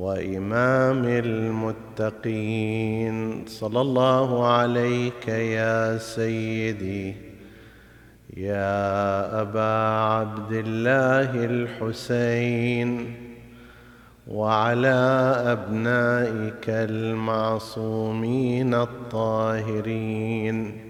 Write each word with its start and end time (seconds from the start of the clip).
وإمام 0.00 1.04
المتقين. 1.04 3.16
صلى 3.46 3.80
الله 3.80 4.46
عليك 4.46 5.28
يا 5.28 5.98
سيدي 5.98 7.14
يا 8.36 9.42
أبا 9.42 10.00
عبد 10.00 10.52
الله 10.52 11.44
الحسين 11.44 13.14
وعلى 14.28 14.98
أبنائك 15.46 16.68
المعصومين 16.68 18.74
الطاهرين. 18.74 20.89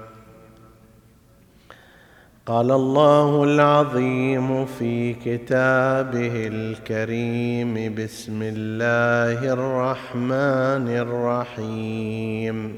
قال 2.45 2.71
الله 2.71 3.43
العظيم 3.43 4.65
في 4.65 5.13
كتابه 5.13 6.47
الكريم 6.47 7.95
بسم 7.95 8.39
الله 8.41 9.53
الرحمن 9.53 10.87
الرحيم. 10.97 12.75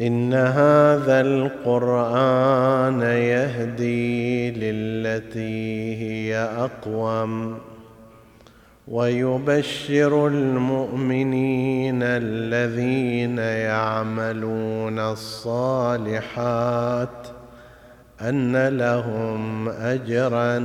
إن 0.00 0.34
هذا 0.34 1.20
القرآن 1.20 3.00
يهدي 3.02 4.50
للتي 4.50 5.96
هي 5.96 6.36
أقوم. 6.36 7.58
ويبشر 8.88 10.26
المؤمنين 10.26 12.02
الذين 12.02 13.38
يعملون 13.38 14.98
الصالحات 14.98 17.08
أن 18.22 18.68
لهم 18.68 19.68
أجرا 19.68 20.58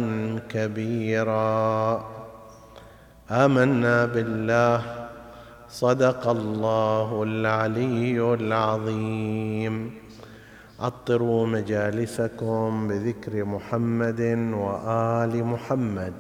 كبيرا. 0.50 2.06
آمنا 3.32 4.06
بالله. 4.06 4.84
صدق 5.70 6.28
الله 6.28 7.24
العلي 7.24 8.34
العظيم. 8.34 9.92
عطروا 10.80 11.48
مجالسكم 11.48 12.88
بذكر 12.88 13.46
محمد 13.46 14.22
وآل 14.54 15.44
محمد. 15.44 16.14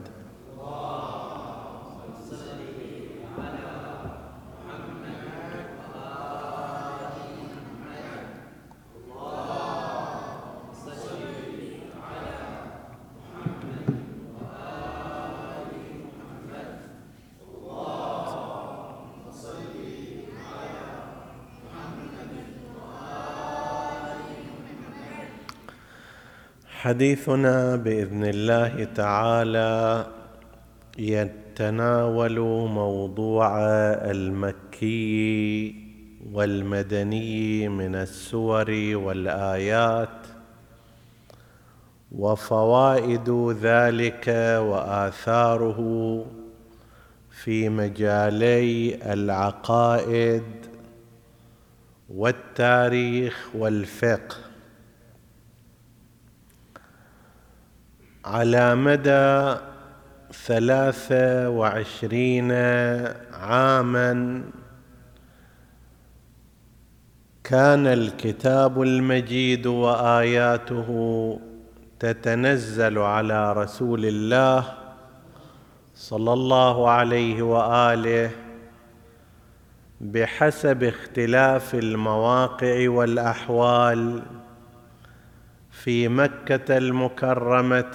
حديثنا 26.91 27.75
بإذن 27.75 28.23
الله 28.23 28.83
تعالى 28.83 30.07
يتناول 30.97 32.39
موضوع 32.69 33.59
المكي 34.11 35.75
والمدني 36.33 37.67
من 37.67 37.95
السور 37.95 38.71
والآيات 38.93 40.17
وفوائد 42.11 43.29
ذلك 43.61 44.27
وآثاره 44.67 45.79
في 47.29 47.69
مجالي 47.69 48.95
العقائد 49.13 50.43
والتاريخ 52.09 53.49
والفقه. 53.55 54.50
على 58.25 58.75
مدى 58.75 59.55
ثلاثة 60.45 61.49
وعشرين 61.49 62.51
عاما 63.33 64.43
كان 67.43 67.87
الكتاب 67.87 68.81
المجيد 68.81 69.67
وآياته 69.67 71.39
تتنزل 71.99 72.97
على 72.97 73.53
رسول 73.53 74.05
الله 74.05 74.73
صلى 75.95 76.33
الله 76.33 76.89
عليه 76.89 77.41
وآله 77.41 78.31
بحسب 80.01 80.83
اختلاف 80.83 81.75
المواقع 81.75 82.89
والأحوال. 82.89 84.21
في 85.71 86.07
مكة 86.07 86.77
المكرمة. 86.77 87.91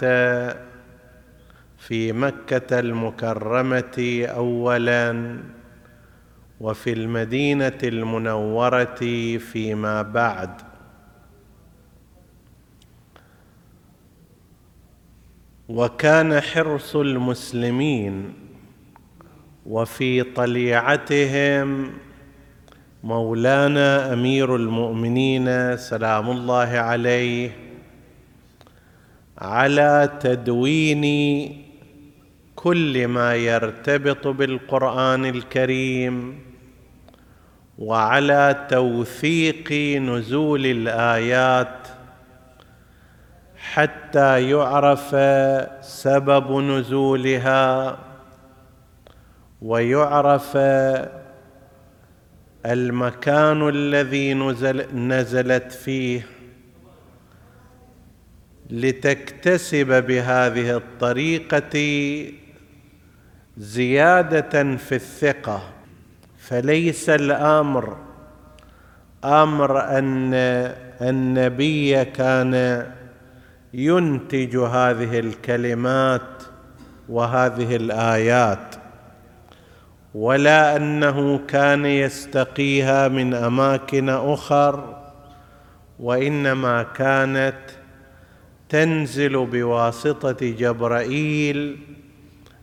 في 1.79 2.13
مكة 2.13 2.79
المكرمة 2.81 4.27
اولا 4.37 5.37
وفي 6.61 6.93
المدينة 6.93 7.79
المنورة 7.83 8.95
فيما 9.39 10.03
بعد. 10.03 10.51
وكان 15.69 16.41
حرص 16.41 16.97
المسلمين 16.97 18.35
وفي 19.67 20.23
طليعتهم 20.23 21.91
مولانا 23.05 24.13
أمير 24.13 24.57
المؤمنين 24.57 25.77
سلام 25.77 26.31
الله 26.31 26.69
عليه 26.69 27.66
على 29.39 30.11
تدوين 30.21 31.05
كل 32.57 33.09
ما 33.09 33.35
يرتبط 33.35 34.27
بالقرآن 34.27 35.25
الكريم 35.27 36.39
وعلى 37.79 38.67
توثيق 38.71 39.73
نزول 40.03 40.66
الآيات 40.66 41.89
حتى 43.57 44.51
يعرف 44.51 45.16
سبب 45.84 46.53
نزولها 46.53 47.99
ويعرف 49.63 50.57
المكان 52.66 53.69
الذي 53.69 54.34
نزل 54.34 54.97
نزلت 54.97 55.72
فيه. 55.72 56.35
لتكتسب 58.71 60.07
بهذه 60.07 60.77
الطريقة 60.77 61.78
زيادة 63.57 64.77
في 64.77 64.95
الثقة 64.95 65.63
فليس 66.39 67.10
الأمر 67.10 67.97
أمر 69.24 69.80
أن 69.98 70.34
النبي 71.01 72.04
كان 72.04 72.86
ينتج 73.74 74.57
هذه 74.57 75.19
الكلمات 75.19 76.42
وهذه 77.09 77.77
الآيات 77.77 78.74
ولا 80.15 80.77
أنه 80.77 81.39
كان 81.48 81.86
يستقيها 81.86 83.09
من 83.09 83.34
أماكن 83.34 84.09
أخر 84.09 84.97
وإنما 86.01 86.83
كانت 86.83 87.59
تنزل 88.68 89.47
بواسطة 89.47 90.47
جبرائيل 90.47 91.78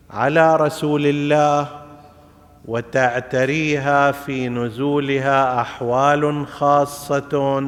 على 0.09 0.55
رسول 0.55 1.05
الله 1.05 1.83
وتعتريها 2.65 4.11
في 4.11 4.49
نزولها 4.49 5.61
أحوال 5.61 6.47
خاصة 6.47 7.63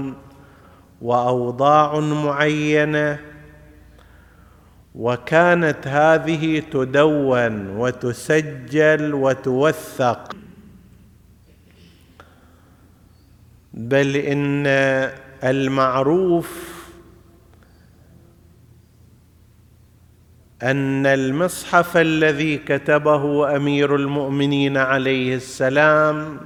وأوضاع 1.02 2.00
معينة. 2.00 3.20
وكانت 4.96 5.88
هذه 5.88 6.60
تدون 6.72 7.70
وتسجل 7.78 9.14
وتوثق. 9.14 10.36
بل 13.74 14.16
إن 14.16 14.68
المعروف 15.44 16.75
أن 20.64 21.06
المصحف 21.06 21.98
الذي 21.98 22.58
كتبه 22.58 23.56
أمير 23.56 23.96
المؤمنين 23.96 24.78
عليه 24.78 25.36
السلام 25.36 26.38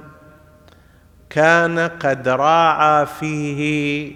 كان 1.30 1.78
قد 1.78 2.28
راعى 2.28 3.06
فيه 3.06 4.12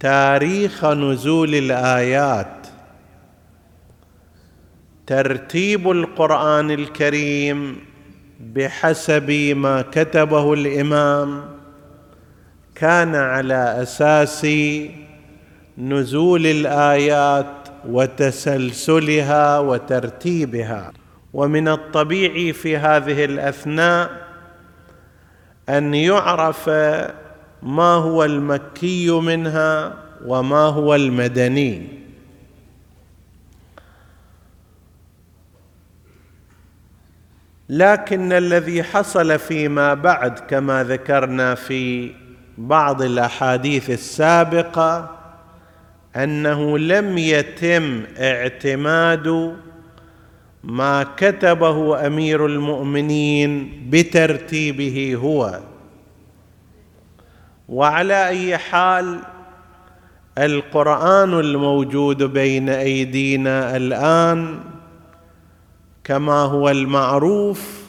تاريخ 0.00 0.84
نزول 0.84 1.54
الآيات. 1.54 2.66
ترتيب 5.06 5.90
القرآن 5.90 6.70
الكريم 6.70 7.76
بحسب 8.40 9.30
ما 9.56 9.82
كتبه 9.82 10.52
الإمام 10.52 11.44
كان 12.74 13.14
على 13.14 13.82
أساس 13.82 14.46
نزول 15.78 16.46
الآيات 16.46 17.57
وتسلسلها 17.88 19.58
وترتيبها. 19.58 20.92
ومن 21.32 21.68
الطبيعي 21.68 22.52
في 22.52 22.76
هذه 22.76 23.24
الأثناء 23.24 24.10
أن 25.68 25.94
يعرف 25.94 26.68
ما 27.62 27.94
هو 27.94 28.24
المكي 28.24 29.10
منها 29.10 29.94
وما 30.24 30.58
هو 30.58 30.94
المدني. 30.94 31.98
لكن 37.68 38.32
الذي 38.32 38.82
حصل 38.82 39.38
فيما 39.38 39.94
بعد 39.94 40.38
كما 40.38 40.84
ذكرنا 40.84 41.54
في 41.54 42.14
بعض 42.58 43.02
الأحاديث 43.02 43.90
السابقة 43.90 45.17
أنه 46.16 46.78
لم 46.78 47.18
يتم 47.18 48.02
اعتماد 48.18 49.56
ما 50.64 51.06
كتبه 51.16 52.06
أمير 52.06 52.46
المؤمنين 52.46 53.82
بترتيبه 53.90 55.14
هو. 55.22 55.60
وعلى 57.68 58.28
أي 58.28 58.58
حال 58.58 59.18
القرآن 60.38 61.34
الموجود 61.40 62.22
بين 62.22 62.68
أيدينا 62.68 63.76
الآن 63.76 64.60
كما 66.04 66.42
هو 66.42 66.68
المعروف 66.70 67.82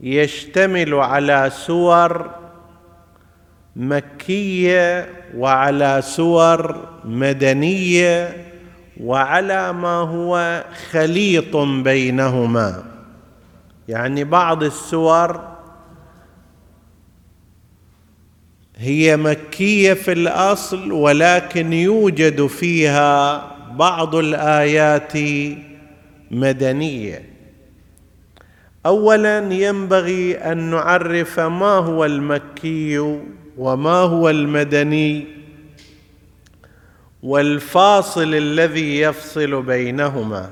يشتمل 0.00 0.94
على 0.94 1.50
سور 1.54 2.30
مكية 3.76 5.08
وعلى 5.36 6.02
سور 6.02 6.88
مدنية 7.04 8.46
وعلى 9.00 9.72
ما 9.72 9.96
هو 9.96 10.64
خليط 10.90 11.56
بينهما. 11.56 12.84
يعني 13.88 14.24
بعض 14.24 14.62
السور 14.62 15.40
هي 18.76 19.16
مكية 19.16 19.92
في 19.92 20.12
الأصل 20.12 20.92
ولكن 20.92 21.72
يوجد 21.72 22.46
فيها 22.46 23.44
بعض 23.72 24.14
الآيات 24.14 25.12
مدنية. 26.30 27.30
اولا 28.86 29.54
ينبغي 29.54 30.36
أن 30.36 30.58
نعرف 30.58 31.40
ما 31.40 31.74
هو 31.76 32.04
المكي 32.04 33.20
وما 33.60 33.90
هو 33.90 34.30
المدني 34.30 35.26
والفاصل 37.22 38.34
الذي 38.34 39.00
يفصل 39.00 39.62
بينهما. 39.62 40.50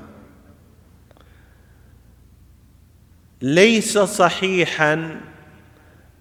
ليس 3.41 3.97
صحيحا 3.97 5.21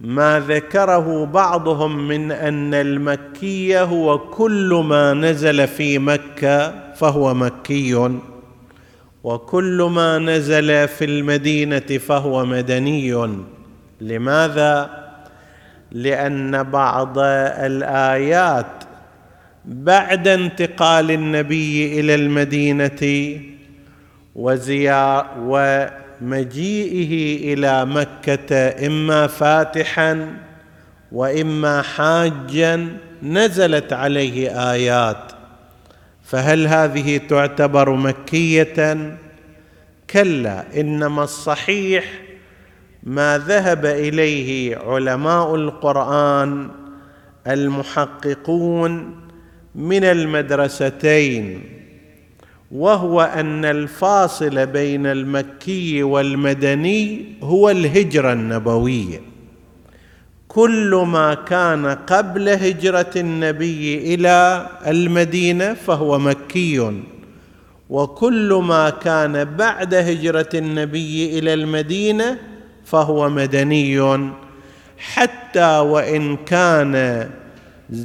ما 0.00 0.40
ذكره 0.40 1.24
بعضهم 1.24 2.08
من 2.08 2.32
أن 2.32 2.74
المكي 2.74 3.80
هو 3.80 4.18
كل 4.18 4.84
ما 4.88 5.14
نزل 5.14 5.68
في 5.68 5.98
مكة 5.98 6.92
فهو 6.94 7.34
مكي 7.34 8.10
وكل 9.24 9.90
ما 9.92 10.18
نزل 10.18 10.88
في 10.88 11.04
المدينة 11.04 11.98
فهو 11.98 12.44
مدني. 12.44 13.28
لماذا؟ 14.00 15.07
لأن 15.92 16.62
بعض 16.62 17.18
الآيات 17.18 18.66
بعد 19.64 20.28
انتقال 20.28 21.10
النبي 21.10 22.00
إلى 22.00 22.14
المدينة 22.14 23.32
وزيار 24.34 25.26
ومجيئه 25.40 27.12
إلى 27.54 27.84
مكة 27.84 28.86
إما 28.86 29.26
فاتحا 29.26 30.32
وإما 31.12 31.82
حاجا 31.82 32.88
نزلت 33.22 33.92
عليه 33.92 34.70
آيات. 34.72 35.32
فهل 36.24 36.66
هذه 36.66 37.20
تعتبر 37.28 37.90
مكية؟ 37.90 39.16
كلا 40.10 40.64
إنما 40.80 41.24
الصحيح 41.24 42.04
ما 43.08 43.38
ذهب 43.38 43.86
إليه 43.86 44.76
علماء 44.76 45.54
القرآن 45.54 46.70
المحققون 47.46 49.16
من 49.74 50.04
المدرستين 50.04 51.62
وهو 52.70 53.20
أن 53.20 53.64
الفاصل 53.64 54.66
بين 54.66 55.06
المكي 55.06 56.02
والمدني 56.02 57.24
هو 57.42 57.70
الهجرة 57.70 58.32
النبوية. 58.32 59.20
كل 60.48 61.04
ما 61.06 61.34
كان 61.34 61.86
قبل 61.86 62.48
هجرة 62.48 63.10
النبي 63.16 64.14
إلى 64.14 64.66
المدينة 64.86 65.74
فهو 65.74 66.18
مكي 66.18 67.02
وكل 67.90 68.60
ما 68.62 68.90
كان 68.90 69.44
بعد 69.44 69.94
هجرة 69.94 70.48
النبي 70.54 71.38
إلى 71.38 71.54
المدينة 71.54 72.57
فهو 72.90 73.28
مدني. 73.28 74.30
حتى 74.98 75.78
وإن 75.78 76.36
كان 76.36 77.28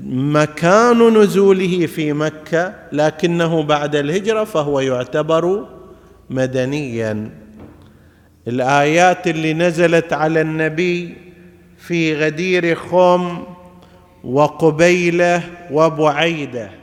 مكان 0.05 1.17
نزوله 1.17 1.85
في 1.85 2.13
مكة 2.13 2.73
لكنه 2.91 3.63
بعد 3.63 3.95
الهجرة 3.95 4.43
فهو 4.43 4.79
يعتبر 4.79 5.67
مدنيا. 6.29 7.29
الآيات 8.47 9.27
اللي 9.27 9.53
نزلت 9.53 10.13
على 10.13 10.41
النبي 10.41 11.17
في 11.77 12.15
غدير 12.15 12.75
خم 12.75 13.43
وقبيلة 14.23 15.43
وبعيدة. 15.71 16.82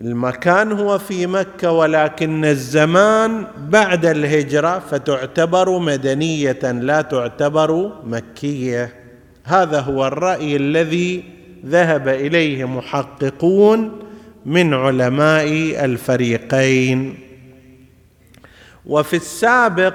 المكان 0.00 0.72
هو 0.72 0.98
في 0.98 1.26
مكة 1.26 1.70
ولكن 1.72 2.44
الزمان 2.44 3.46
بعد 3.68 4.06
الهجرة 4.06 4.78
فتعتبر 4.78 5.78
مدنية 5.78 6.72
لا 6.72 7.02
تعتبر 7.02 7.92
مكية. 8.04 8.94
هذا 9.44 9.80
هو 9.80 10.06
الرأي 10.06 10.56
الذي 10.56 11.24
ذهب 11.66 12.08
إليه 12.08 12.64
محققون 12.64 14.00
من 14.46 14.74
علماء 14.74 15.48
الفريقين. 15.84 17.18
وفي 18.86 19.16
السابق 19.16 19.94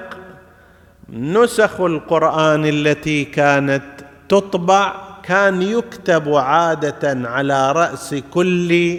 نسخ 1.12 1.80
القرآن 1.80 2.66
التي 2.66 3.24
كانت 3.24 3.82
تطبع 4.28 4.94
كان 5.22 5.62
يكتب 5.62 6.34
عادة 6.34 7.28
على 7.28 7.72
رأس 7.72 8.14
كل 8.30 8.98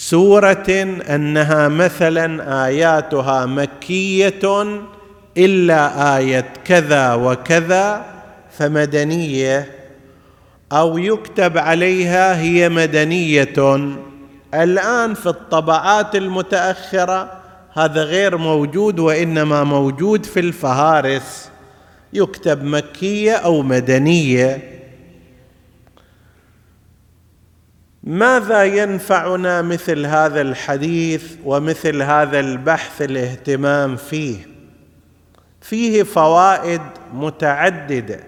سورة 0.00 0.98
أنها 1.10 1.68
مثلا 1.68 2.66
آياتها 2.66 3.46
مكية 3.46 4.64
إلا 5.36 6.16
آية 6.18 6.52
كذا 6.64 7.14
وكذا 7.14 8.04
فمدنية. 8.58 9.70
أو 10.72 10.98
يكتب 10.98 11.58
عليها 11.58 12.40
هي 12.40 12.68
مدنية. 12.68 13.78
الآن 14.54 15.14
في 15.14 15.26
الطبعات 15.26 16.16
المتأخرة 16.16 17.32
هذا 17.72 18.02
غير 18.02 18.36
موجود 18.36 18.98
وإنما 18.98 19.64
موجود 19.64 20.26
في 20.26 20.40
الفهارس. 20.40 21.50
يكتب 22.12 22.64
مكية 22.64 23.32
أو 23.32 23.62
مدنية. 23.62 24.77
ماذا 28.04 28.64
ينفعنا 28.64 29.62
مثل 29.62 30.06
هذا 30.06 30.40
الحديث 30.40 31.24
ومثل 31.44 32.02
هذا 32.02 32.40
البحث 32.40 33.02
الاهتمام 33.02 33.96
فيه؟ 33.96 34.36
فيه 35.60 36.02
فوائد 36.02 36.80
متعددة. 37.14 38.20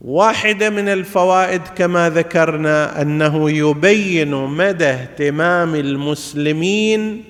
واحدة 0.00 0.70
من 0.70 0.88
الفوائد 0.88 1.62
كما 1.76 2.10
ذكرنا 2.10 3.02
أنه 3.02 3.50
يبين 3.50 4.34
مدى 4.34 4.84
اهتمام 4.86 5.74
المسلمين 5.74 7.24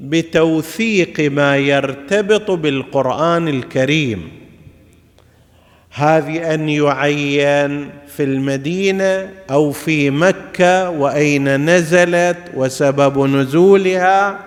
بتوثيق 0.00 1.32
ما 1.32 1.56
يرتبط 1.56 2.50
بالقرآن 2.50 3.48
الكريم. 3.48 4.41
هذه 5.94 6.54
أن 6.54 6.68
يعين 6.68 7.90
في 8.16 8.22
المدينة 8.22 9.30
أو 9.50 9.72
في 9.72 10.10
مكة 10.10 10.90
وأين 10.90 11.70
نزلت 11.70 12.38
وسبب 12.54 13.26
نزولها. 13.26 14.38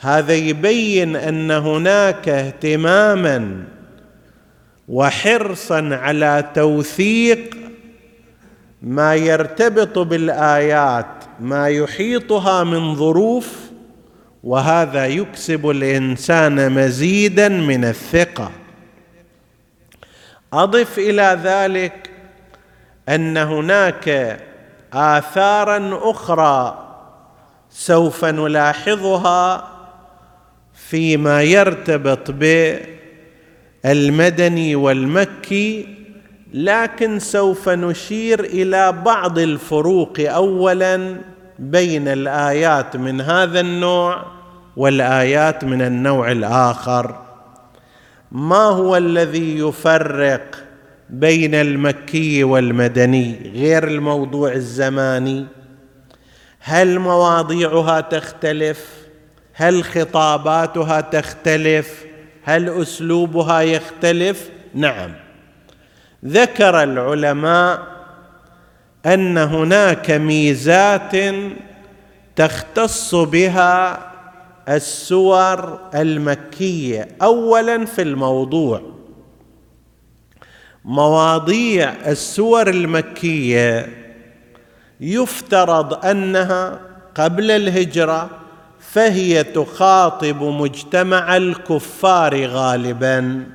هذا 0.00 0.34
يبين 0.34 1.16
أن 1.16 1.50
هناك 1.50 2.28
اهتماما 2.28 3.64
وحرصا 4.88 5.88
على 5.92 6.50
توثيق 6.54 7.56
ما 8.82 9.14
يرتبط 9.14 9.98
بالآيات 9.98 11.06
ما 11.40 11.68
يحيطها 11.68 12.64
من 12.64 12.94
ظروف 12.94 13.56
وهذا 14.44 15.06
يكسب 15.06 15.70
الإنسان 15.70 16.72
مزيدا 16.72 17.48
من 17.48 17.84
الثقة. 17.84 18.50
أضف 20.56 20.98
إلى 20.98 21.38
ذلك 21.42 22.10
أن 23.08 23.36
هناك 23.36 24.38
آثارا 24.92 26.00
أخرى 26.10 26.82
سوف 27.70 28.24
نلاحظها 28.24 29.68
فيما 30.74 31.42
يرتبط 31.42 32.30
بالمدني 33.84 34.76
والمكي 34.76 35.96
لكن 36.54 37.18
سوف 37.18 37.68
نشير 37.68 38.40
إلى 38.40 38.92
بعض 38.92 39.38
الفروق 39.38 40.20
اولا 40.20 41.16
بين 41.58 42.08
الآيات 42.08 42.96
من 42.96 43.20
هذا 43.20 43.60
النوع 43.60 44.22
والآيات 44.76 45.64
من 45.64 45.82
النوع 45.82 46.32
الآخر. 46.32 47.25
ما 48.32 48.56
هو 48.64 48.96
الذي 48.96 49.58
يفرق 49.58 50.56
بين 51.10 51.54
المكي 51.54 52.44
والمدني 52.44 53.52
غير 53.54 53.88
الموضوع 53.88 54.52
الزماني؟ 54.52 55.46
هل 56.60 56.98
مواضيعها 56.98 58.00
تختلف؟ 58.00 58.90
هل 59.52 59.84
خطاباتها 59.84 61.00
تختلف؟ 61.00 62.04
هل 62.44 62.82
أسلوبها 62.82 63.60
يختلف؟ 63.60 64.50
نعم. 64.74 65.12
ذكر 66.24 66.82
العلماء 66.82 67.82
أن 69.06 69.38
هناك 69.38 70.10
ميزات 70.10 71.12
تختص 72.36 73.14
بها 73.14 73.98
السور 74.68 75.78
المكية 75.94 77.08
اولا 77.22 77.84
في 77.84 78.02
الموضوع. 78.02 78.82
مواضيع 80.84 81.92
السور 82.06 82.68
المكية 82.70 83.88
يفترض 85.00 86.06
أنها 86.06 86.80
قبل 87.14 87.50
الهجرة 87.50 88.30
فهي 88.80 89.44
تخاطب 89.44 90.42
مجتمع 90.42 91.36
الكفار 91.36 92.46
غالبا. 92.46 93.46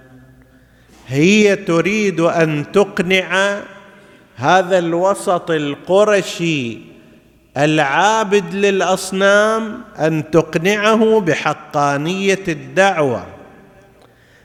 هي 1.07 1.55
تريد 1.55 2.19
أن 2.19 2.71
تقنع 2.71 3.61
هذا 4.35 4.77
الوسط 4.79 5.51
القرشي 5.51 6.90
العابد 7.57 8.53
للأصنام 8.53 9.81
أن 9.99 10.31
تقنعه 10.31 11.19
بحقانية 11.19 12.43
الدعوة. 12.47 13.23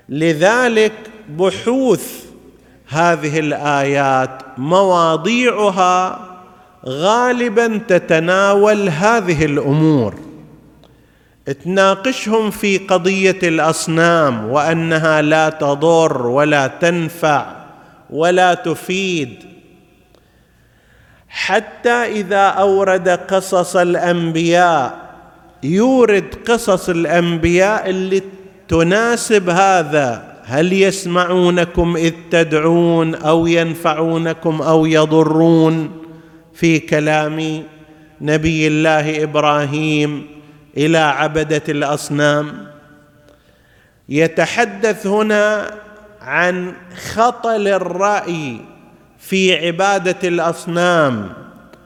لذلك 0.09 0.93
بحوث 1.29 2.25
هذه 2.89 3.39
الآيات 3.39 4.43
مواضيعها 4.59 6.21
غالبا 6.87 7.81
تتناول 7.89 8.89
هذه 8.89 9.45
الأمور. 9.45 10.15
تناقشهم 11.65 12.51
في 12.51 12.79
قضية 12.79 13.39
الأصنام 13.43 14.51
وأنها 14.51 15.23
لا 15.23 15.49
تضر 15.49 16.27
ولا 16.27 16.67
تنفع 16.67 17.47
ولا 18.11 18.55
تفيد 18.55 19.56
حتى 21.37 21.91
إذا 21.91 22.47
أورد 22.47 23.09
قصص 23.09 23.77
الأنبياء 23.77 25.07
يورد 25.63 26.35
قصص 26.49 26.89
الأنبياء 26.89 27.91
اللي 27.91 28.23
تناسب 28.69 29.51
هذا. 29.51 30.37
هل 30.45 30.73
يسمعونكم 30.73 31.97
إذ 31.97 32.13
تدعون 32.31 33.15
أو 33.15 33.47
ينفعونكم 33.47 34.63
أو 34.63 34.87
يضرون؟ 34.87 36.03
في 36.55 36.79
كلام 36.79 37.63
نبي 38.21 38.67
الله 38.67 39.23
إبراهيم 39.23 40.27
إلى 40.77 40.99
عبدة 40.99 41.63
الأصنام. 41.69 42.67
يتحدث 44.09 45.07
هنا 45.07 45.71
عن 46.21 46.73
خطل 47.15 47.69
الرأي 47.69 48.76
في 49.29 49.67
عبادة 49.67 50.29
الأصنام 50.29 51.29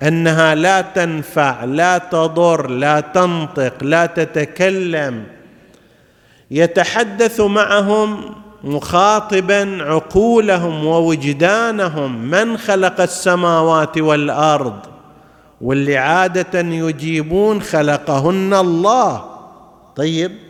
أنها 0.03 0.55
لا 0.55 0.81
تنفع 0.81 1.65
لا 1.65 1.99
تضر 1.99 2.71
لا 2.71 3.01
تنطق 3.01 3.85
لا 3.85 4.07
تتكلم. 4.07 5.25
يتحدث 6.51 7.41
معهم 7.41 8.35
مخاطبا 8.65 9.79
عقولهم 9.81 10.87
ووجدانهم 10.87 12.25
من 12.31 12.57
خلق 12.57 13.01
السماوات 13.01 13.99
والأرض 13.99 14.79
واللي 15.61 15.97
عادة 15.97 16.61
يجيبون 16.61 17.63
خلقهن 17.63 18.55
الله. 18.55 19.25
طيب؟ 19.97 20.50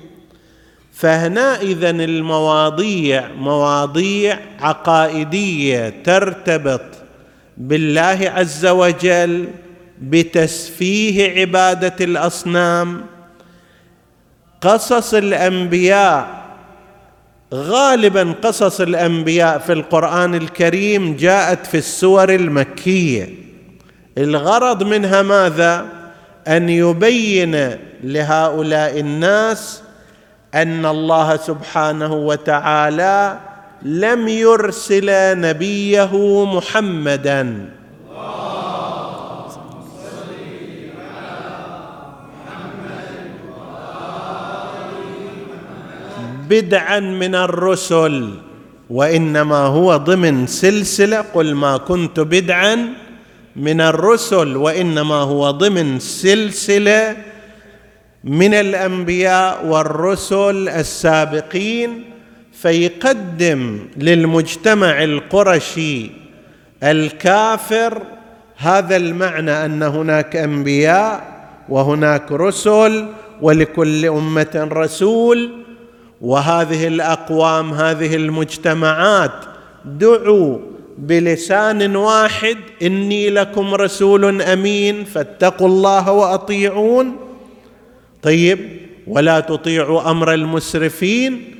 فهنا 1.01 1.61
اذا 1.61 1.91
المواضيع 1.91 3.29
مواضيع 3.39 4.39
عقائدية 4.61 5.95
ترتبط 6.05 6.81
بالله 7.57 8.33
عز 8.35 8.67
وجل 8.67 9.49
بتسفيه 10.03 11.41
عبادة 11.41 12.05
الأصنام. 12.05 13.01
قصص 14.61 15.15
الأنبياء 15.15 16.41
غالبا 17.55 18.35
قصص 18.43 18.81
الأنبياء 18.81 19.59
في 19.59 19.73
القرآن 19.73 20.35
الكريم 20.35 21.17
جاءت 21.17 21.67
في 21.67 21.77
السور 21.79 22.35
المكية. 22.35 23.35
الغرض 24.19 24.83
منها 24.83 25.23
ماذا؟ 25.23 25.87
أن 26.49 26.69
يبين 26.69 27.77
لهؤلاء 28.05 29.01
الناس 29.01 29.83
أن 30.55 30.87
الله 30.87 31.37
سبحانه 31.37 32.13
وتعالى 32.15 33.39
لم 33.83 34.29
يرسل 34.29 35.09
نبيه 35.41 36.13
محمدا. 36.45 37.71
بدعا 46.51 47.01
من 47.01 47.35
الرسل 47.35 48.35
وإنما 48.91 49.57
هو 49.71 49.97
ضمن 49.97 50.47
سلسلة 50.47 51.21
قل 51.35 51.55
ما 51.55 51.77
كنت 51.77 52.21
بدعا 52.21 52.89
من 53.57 53.81
الرسل 53.81 54.57
وإنما 54.57 55.15
هو 55.15 55.51
ضمن 55.51 55.99
سلسلة 55.99 57.17
من 58.25 58.55
الأنبياء 58.55 59.67
والرسل 59.67 60.69
السابقين 60.69 62.05
فيقدم 62.53 63.79
للمجتمع 63.97 65.05
القرشي 65.05 66.11
الكافر 66.83 68.03
هذا 68.57 68.97
المعنى 68.97 69.65
أن 69.65 69.83
هناك 69.83 70.37
أنبياء 70.37 71.41
وهناك 71.69 72.33
رسل 72.33 73.07
ولكل 73.43 74.07
أمة 74.07 74.69
رسول 74.73 75.51
وهذه 76.21 76.87
الأقوام 76.87 77.73
هذه 77.73 78.17
المجتمعات 78.17 79.33
دعوا 79.85 80.59
بلسان 80.99 81.97
واحد 81.97 82.57
إني 82.83 83.31
لكم 83.31 83.75
رسول 83.75 84.43
أمين 84.43 85.05
فاتقوا 85.05 85.69
الله 85.69 86.13
وأطيعون. 86.13 87.30
طيب 88.23 88.59
ولا 89.07 89.41
تطيعوا 89.41 90.11
أمر 90.11 90.35
المسرفين. 90.35 91.57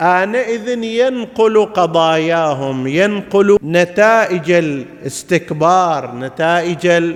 آنئذ 0.00 0.68
ينقل 0.82 1.64
قضاياهم 1.64 2.86
ينقل 2.86 3.58
نتائج 3.64 4.50
الاستكبار 4.50 6.14
نتائج 6.14 7.12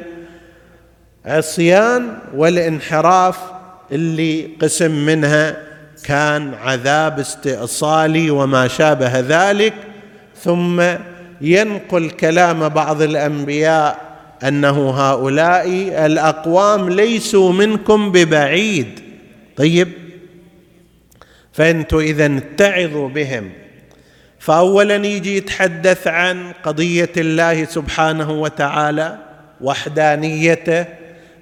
العصيان 1.27 2.19
والانحراف 2.35 3.39
اللي 3.93 4.49
قسم 4.61 5.07
منها 5.07 5.57
كان 6.05 6.55
عذاب 6.55 7.19
استئصالي 7.19 8.31
وما 8.31 8.69
شابه 8.69 9.21
ذلك. 9.21 9.75
ثم 10.43 10.83
ينقل 11.41 12.11
كلام 12.11 12.69
بعض 12.69 13.03
الأنبياء 13.03 14.12
أنه 14.49 14.91
هؤلاء 14.91 15.69
الأقوام 16.07 16.91
ليسوا 16.91 17.53
منكم 17.53 18.13
ببعيد. 18.13 19.01
طيب. 19.57 19.89
فانتم 21.53 21.99
إذا 21.99 22.27
اتعظوا 22.27 23.09
بهم. 23.09 23.51
فاولا 24.39 24.95
يجي 24.95 25.37
يتحدث 25.37 26.07
عن 26.07 26.53
قضية 26.65 27.13
الله 27.17 27.65
سبحانه 27.65 28.31
وتعالى 28.31 29.19
وحدانيته. 29.61 30.85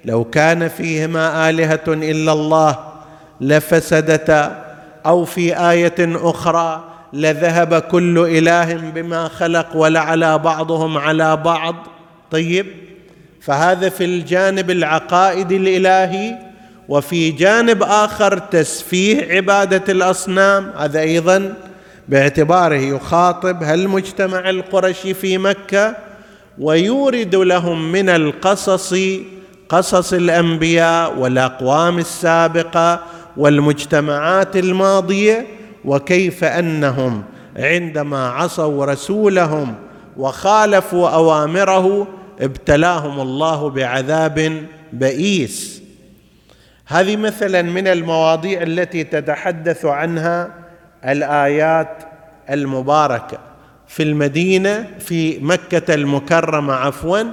لو 0.05 0.23
كان 0.23 0.67
فيهما 0.67 1.49
آلهة 1.49 1.83
إلا 1.87 2.31
الله 2.31 2.79
لفسدتا 3.41 4.65
أو 5.05 5.25
في 5.25 5.69
آية 5.71 5.95
أخرى 5.99 6.83
لذهب 7.13 7.79
كل 7.81 8.19
إله 8.19 8.73
بما 8.73 9.27
خلق 9.27 9.75
ولعلى 9.75 10.37
بعضهم 10.37 10.97
على 10.97 11.37
بعض. 11.37 11.75
طيب. 12.31 12.90
فهذا 13.41 13.89
في 13.89 14.05
الجانب 14.05 14.71
العقائدي 14.71 15.57
الإلهي 15.57 16.37
وفي 16.89 17.31
جانب 17.31 17.83
آخر 17.83 18.37
تسفيه 18.37 19.33
عبادة 19.35 19.93
الأصنام. 19.93 20.71
هذا 20.77 20.99
أيضا 20.99 21.53
باعتباره 22.09 22.75
يخاطب 22.75 23.63
هالمجتمع 23.63 24.49
القرشي 24.49 25.13
في 25.13 25.37
مكة 25.37 25.95
ويورد 26.59 27.35
لهم 27.35 27.91
من 27.91 28.09
القصص 28.09 28.95
قصص 29.69 30.13
الأنبياء 30.13 31.19
والأقوام 31.19 31.97
السابقة 31.99 32.99
والمجتمعات 33.37 34.57
الماضية 34.57 35.47
وكيف 35.85 36.43
أنهم 36.43 37.23
عندما 37.57 38.29
عصوا 38.29 38.85
رسولهم 38.85 39.75
وخالفوا 40.17 41.09
أوامره 41.09 42.07
ابتلاهم 42.41 43.19
الله 43.21 43.69
بعذاب 43.69 44.65
بئيس. 44.93 45.81
هذه 46.85 47.15
مثلا 47.15 47.61
من 47.61 47.87
المواضيع 47.87 48.61
التي 48.61 49.03
تتحدث 49.03 49.85
عنها 49.85 50.53
الآيات 51.05 51.97
المباركة. 52.49 53.37
في 53.87 54.03
المدينة 54.03 54.87
في 54.99 55.39
مكة 55.39 55.93
المكرمة 55.93 56.73
عفوا 56.73 57.23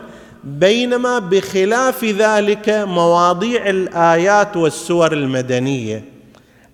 بينما 0.45 1.19
بخلاف 1.19 2.05
ذلك 2.05 2.69
مواضيع 2.69 3.71
الآيات 3.71 4.57
والسور 4.57 5.13
المدنية. 5.13 6.05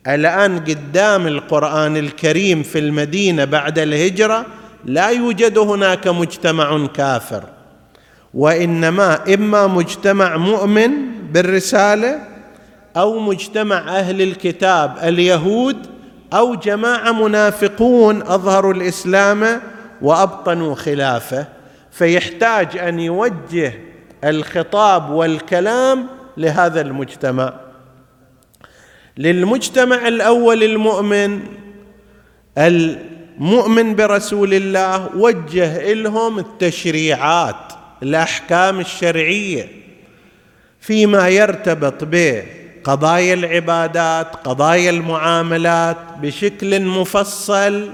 الآن 0.06 0.58
قدام 0.58 1.26
القرآن 1.26 1.96
الكريم 1.96 2.62
في 2.62 2.78
المدينة 2.78 3.44
بعد 3.44 3.78
الهجرة 3.78 4.46
لا 4.84 5.08
يوجد 5.08 5.58
هناك 5.58 6.08
مجتمع 6.08 6.86
كافر. 6.86 7.53
وإنما 8.34 9.34
إما 9.34 9.66
مجتمع 9.66 10.36
مؤمن 10.36 10.90
بالرسالة 11.32 12.20
أو 12.96 13.18
مجتمع 13.18 13.76
أهل 13.98 14.22
الكتاب 14.22 14.98
اليهود 15.02 15.86
أو 16.32 16.54
جماعة 16.54 17.12
منافقون 17.12 18.22
أظهروا 18.22 18.74
الإسلام 18.74 19.60
وأبطنوا 20.02 20.74
خلافه. 20.74 21.46
فيحتاج 21.90 22.78
أن 22.78 23.00
يوجه 23.00 23.72
الخطاب 24.24 25.10
والكلام 25.10 26.06
لهذا 26.36 26.80
المجتمع. 26.80 27.54
للمجتمع 29.18 30.08
الأول 30.08 30.62
المؤمن 30.62 31.40
المؤمن 32.58 33.94
برسول 33.94 34.54
الله 34.54 35.16
وجه 35.16 35.92
لهم 35.92 36.38
التشريعات. 36.38 37.73
الأحكام 38.02 38.80
الشرعية 38.80 39.68
فيما 40.80 41.28
يرتبط 41.28 41.94
بقضايا 42.02 43.34
العبادات 43.34 44.36
قضايا 44.36 44.90
المعاملات 44.90 45.96
بشكل 46.22 46.82
مفصل 46.82 47.90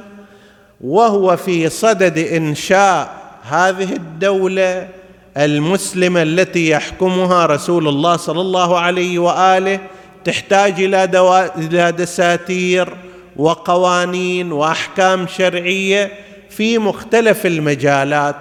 وهو 0.80 1.36
في 1.36 1.68
صدد 1.68 2.18
إنشاء 2.18 3.20
هذه 3.42 3.92
الدولة 3.92 4.88
المسلمة 5.36 6.22
التي 6.22 6.68
يحكمها 6.70 7.46
رسول 7.46 7.88
الله 7.88 8.16
صلى 8.16 8.40
الله 8.40 8.78
عليه 8.78 9.18
وآله 9.18 9.80
تحتاج 10.24 10.82
إلى 10.82 11.06
دوا... 11.06 11.58
إلى 11.58 11.92
دساتير 11.92 12.96
وقوانين 13.36 14.52
وأحكام 14.52 15.26
شرعية 15.26 16.12
في 16.50 16.78
مختلف 16.78 17.46
المجالات. 17.46 18.36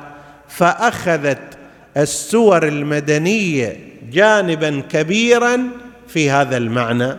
فأخذت 0.50 1.58
السور 1.98 2.68
المدنية 2.68 3.78
جانبا 4.12 4.84
كبيرا 4.90 5.70
في 6.08 6.30
هذا 6.32 6.58
المعنى. 6.58 7.18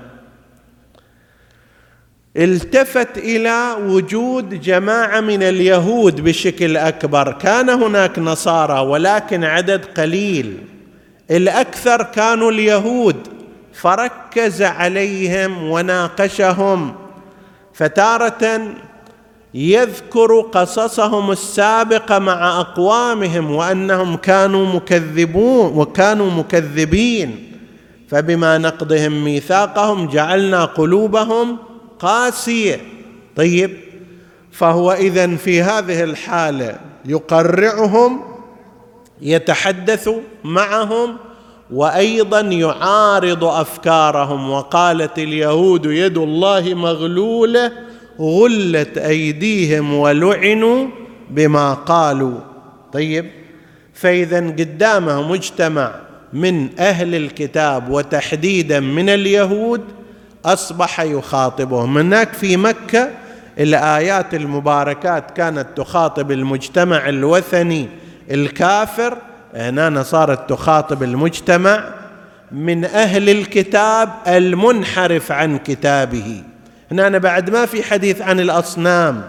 التفت 2.36 3.18
إلى 3.18 3.76
وجود 3.80 4.60
جماعة 4.60 5.20
من 5.20 5.42
اليهود 5.42 6.20
بشكل 6.20 6.76
أكبر. 6.76 7.32
كان 7.32 7.70
هناك 7.70 8.18
نصارى 8.18 8.80
ولكن 8.80 9.44
عدد 9.44 9.84
قليل. 9.84 10.56
الأكثر 11.30 12.02
كانوا 12.02 12.50
اليهود. 12.50 13.16
فركز 13.74 14.62
عليهم 14.62 15.70
وناقشهم. 15.70 16.94
فتارة 17.74 18.74
يذكر 19.54 20.40
قصصهم 20.40 21.30
السابقة 21.30 22.18
مع 22.18 22.60
أقوامهم 22.60 23.50
وأنهم 23.50 24.16
كانوا 24.16 24.66
مكذبون 24.66 25.78
وكانوا 25.78 26.30
مكذبين. 26.30 27.52
فبما 28.08 28.58
نقضهم 28.58 29.24
ميثاقهم 29.24 30.08
جعلنا 30.08 30.64
قلوبهم 30.64 31.56
قاسية. 31.98 32.80
طيب 33.36 33.76
فهو 34.52 34.92
اذا 34.92 35.36
في 35.36 35.62
هذه 35.62 36.04
الحالة 36.04 36.80
يقرعهم 37.04 38.20
يتحدث 39.22 40.10
معهم 40.44 41.16
وأيضا 41.70 42.40
يعارض 42.40 43.44
أفكارهم. 43.44 44.50
وقالت 44.50 45.18
اليهود 45.18 45.86
يد 45.86 46.18
الله 46.18 46.74
مغلولة 46.74 47.89
غلت 48.18 48.98
أيديهم 48.98 49.94
ولعنوا 49.94 50.86
بما 51.30 51.74
قالوا. 51.74 52.38
طيب 52.92 53.26
فإذا 53.94 54.38
قدامه 54.38 55.28
مجتمع 55.32 55.94
من 56.32 56.68
أهل 56.78 57.14
الكتاب 57.14 57.90
وتحديدا 57.90 58.80
من 58.80 59.08
اليهود 59.08 59.84
أصبح 60.44 61.00
يخاطبهم. 61.00 61.98
هناك 61.98 62.32
في 62.32 62.56
مكة 62.56 63.10
الآيات 63.58 64.34
المباركات 64.34 65.30
كانت 65.30 65.66
تخاطب 65.76 66.32
المجتمع 66.32 67.08
الوثني 67.08 67.88
الكافر 68.30 69.18
هنا 69.54 70.02
صارت 70.02 70.50
تخاطب 70.50 71.02
المجتمع 71.02 71.84
من 72.52 72.84
أهل 72.84 73.30
الكتاب 73.30 74.08
المنحرف 74.26 75.32
عن 75.32 75.58
كتابه. 75.58 76.42
هنا 76.92 77.18
بعد 77.18 77.50
ما 77.50 77.66
في 77.66 77.82
حديث 77.82 78.22
عن 78.22 78.40
الأصنام 78.40 79.22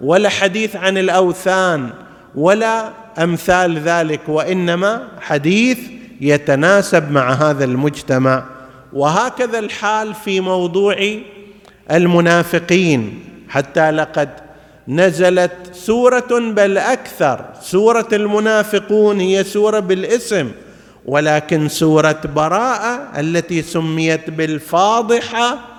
ولا 0.00 0.28
حديث 0.28 0.76
عن 0.76 0.98
الأوثان 0.98 1.90
ولا 2.34 2.90
أمثال 3.18 3.78
ذلك 3.78 4.20
وإنما 4.28 5.08
حديث 5.20 5.78
يتناسب 6.20 7.10
مع 7.10 7.32
هذا 7.32 7.64
المجتمع. 7.64 8.44
وهكذا 8.92 9.58
الحال 9.58 10.14
في 10.14 10.40
موضوع 10.40 10.96
المنافقين. 11.90 13.24
حتى 13.48 13.90
لقد 13.90 14.28
نزلت 14.88 15.52
سورة 15.72 16.52
بل 16.54 16.78
أكثر. 16.78 17.44
سورة 17.60 18.08
المنافقون 18.12 19.20
هي 19.20 19.44
سورة 19.44 19.80
بالاسم 19.80 20.50
ولكن 21.06 21.68
سورة 21.68 22.20
براءة 22.34 23.20
التي 23.20 23.62
سميت 23.62 24.30
بالفاضحة 24.30 25.75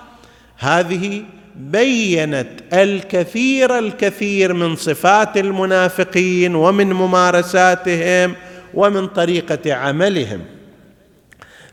هذه 0.58 1.24
بينت 1.56 2.48
الكثير 2.74 3.80
الكثير 3.80 4.54
من 4.54 4.76
صفات 4.76 5.38
المنافقين 5.38 6.56
ومن 6.56 6.94
ممارساتهم 6.94 8.36
ومن 8.74 9.08
طريقة 9.08 9.74
عملهم. 9.74 10.42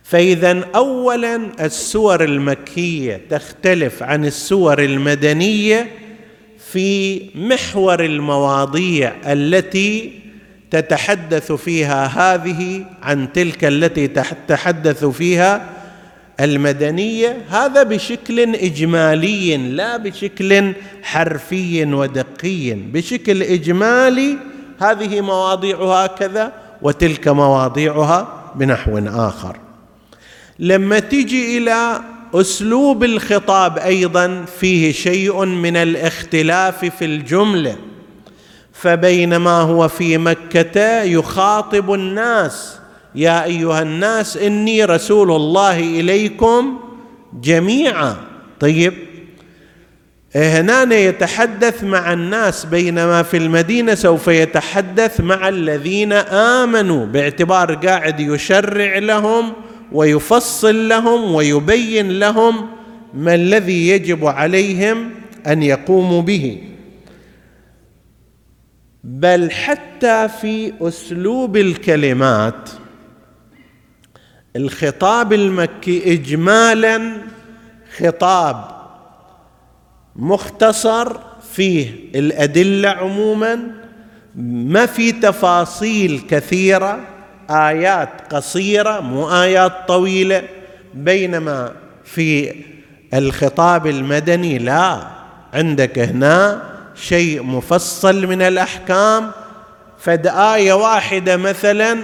فإذا 0.03 0.65
اولا 0.75 1.41
السور 1.61 2.25
المكية 2.25 3.21
تختلف 3.31 4.03
عن 4.03 4.25
السور 4.25 4.83
المدنية 4.83 5.91
في 6.73 7.23
محور 7.35 8.05
المواضيع 8.05 9.15
التي 9.27 10.21
تتحدث 10.71 11.53
فيها 11.53 12.07
هذه 12.07 12.85
عن 13.03 13.33
تلك 13.33 13.65
التي 13.65 14.09
تتحدث 14.09 15.05
فيها 15.05 15.74
المدنية 16.41 17.45
هذا 17.49 17.83
بشكل 17.83 18.55
إجمالي 18.55 19.57
لا 19.57 19.97
بشكل 19.97 20.73
حرفي 21.03 21.85
ودقي. 21.85 22.73
بشكل 22.73 23.43
إجمالي 23.43 24.39
هذه 24.79 25.21
مواضيعها 25.21 26.07
كذا 26.07 26.53
وتلك 26.83 27.29
مواضيعها 27.29 28.53
بنحو 28.55 28.99
آخر. 28.99 29.57
لما 30.59 30.99
تجي 30.99 31.59
إلى 31.59 32.01
أسلوب 32.35 33.05
الخطاب 33.05 33.79
أيضا 33.79 34.45
فيه 34.61 34.93
شيء 34.93 35.45
من 35.45 35.77
الاختلاف 35.77 36.85
في 36.85 37.05
الجملة. 37.05 37.77
فبينما 38.73 39.61
هو 39.61 39.89
في 39.89 40.19
مكة 40.19 41.03
يخاطب 41.03 41.95
الناس 41.95 42.79
يا 43.15 43.45
أيها 43.45 43.83
الناس 43.83 44.37
إني 44.37 44.85
رسول 44.85 45.33
الله 45.33 45.81
إليكم 45.81 46.79
جميعا. 47.41 48.17
طيب 48.61 48.95
هنا 50.35 50.95
يتحدث 50.95 51.85
مع 51.85 52.13
الناس 52.13 52.65
بينما 52.65 53.23
في 53.23 53.37
المدينة 53.37 53.95
سوف 53.95 54.29
يتحدث 54.29 55.21
مع 55.21 55.49
الذين 55.49 56.13
آمنوا 56.13 57.07
باعتبار 57.07 57.75
قاعد 57.75 58.21
يشرع 58.21 58.99
لهم 58.99 59.53
ويفصل 59.93 60.89
لهم 60.89 61.35
ويبين 61.35 62.19
لهم 62.19 62.67
ما 63.15 63.35
الذي 63.35 63.89
يجب 63.89 64.27
عليهم 64.27 65.11
أن 65.47 65.63
يقوموا 65.63 66.23
به. 66.23 66.59
بل 69.05 69.51
حتى 69.51 70.29
في 70.41 70.73
أسلوب 70.81 71.57
الكلمات 71.57 72.71
الخطاب 74.57 75.33
المكي 75.33 76.13
اجمالا 76.13 77.13
خطاب 77.99 78.65
مختصر 80.17 81.17
فيه 81.53 81.91
الأدلة 82.15 82.89
عموما 82.89 83.61
ما 84.37 84.87
في 84.87 85.13
تفاصيل 85.13 86.21
كثيرة 86.31 87.01
آيات 87.51 88.35
قصيرة 88.35 89.01
مو 89.01 89.43
آيات 89.43 89.73
طويلة 89.89 90.43
بينما 90.95 91.73
في 92.05 92.55
الخطاب 93.15 93.87
المدني 93.87 94.59
لا. 94.59 95.07
عندك 95.55 95.99
هنا 95.99 96.63
شيء 96.95 97.43
مفصل 97.43 98.27
من 98.27 98.43
الأحكام. 98.43 99.31
فد 99.99 100.27
إيه 100.27 100.73
واحدة 100.73 101.37
مثلا 101.37 101.99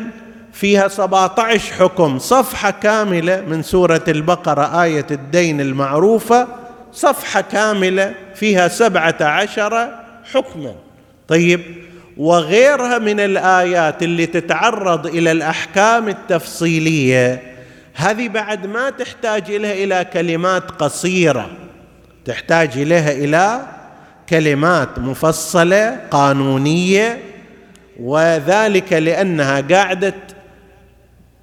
فيها 0.61 0.89
17 0.89 1.73
حكم. 1.73 2.19
صفحة 2.19 2.71
كاملة 2.71 3.41
من 3.41 3.63
سورة 3.63 4.05
البقرة 4.09 4.83
آية 4.83 5.07
الدين 5.11 5.61
المعروفة. 5.61 6.49
صفحة 6.93 7.41
كاملة 7.41 8.15
فيها 8.35 8.69
سبعه 8.69 9.17
عشر 9.21 9.89
حكما. 10.33 10.75
طيب 11.29 11.61
وغيرها 12.17 12.99
من 12.99 13.21
الآيات 13.21 14.03
اللي 14.03 14.27
تتعرض 14.27 15.07
إلى 15.07 15.33
الأحكام 15.33 16.09
التفصيلية 16.09 17.43
هذه 17.95 18.29
بعد 18.29 18.67
ما 18.67 18.91
تحتاج 18.91 19.51
لها 19.51 19.73
إلى 19.73 20.07
كلمات 20.13 20.71
قصيرة. 20.71 21.51
تحتاج 22.25 22.79
لها 22.79 23.13
إلى 23.13 23.61
كلمات 24.29 24.99
مفصلة 24.99 26.01
قانونية 26.11 27.19
وذلك 28.01 28.93
لأنها 28.93 29.61
قاعدة 29.61 30.15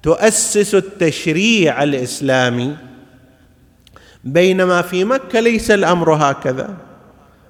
تؤسس 0.02 0.74
التشريع 0.74 1.82
الإسلامي 1.82 2.76
بينما 4.24 4.82
في 4.82 5.04
مكة 5.04 5.40
ليس 5.40 5.70
الأمر 5.70 6.14
هكذا. 6.14 6.74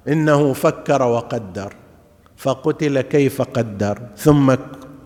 إنه 0.07 0.53
فكر 0.53 1.01
وقدر 1.01 1.73
فقتل 2.37 3.01
كيف 3.01 3.41
قدر 3.41 3.99
ثم 4.17 4.55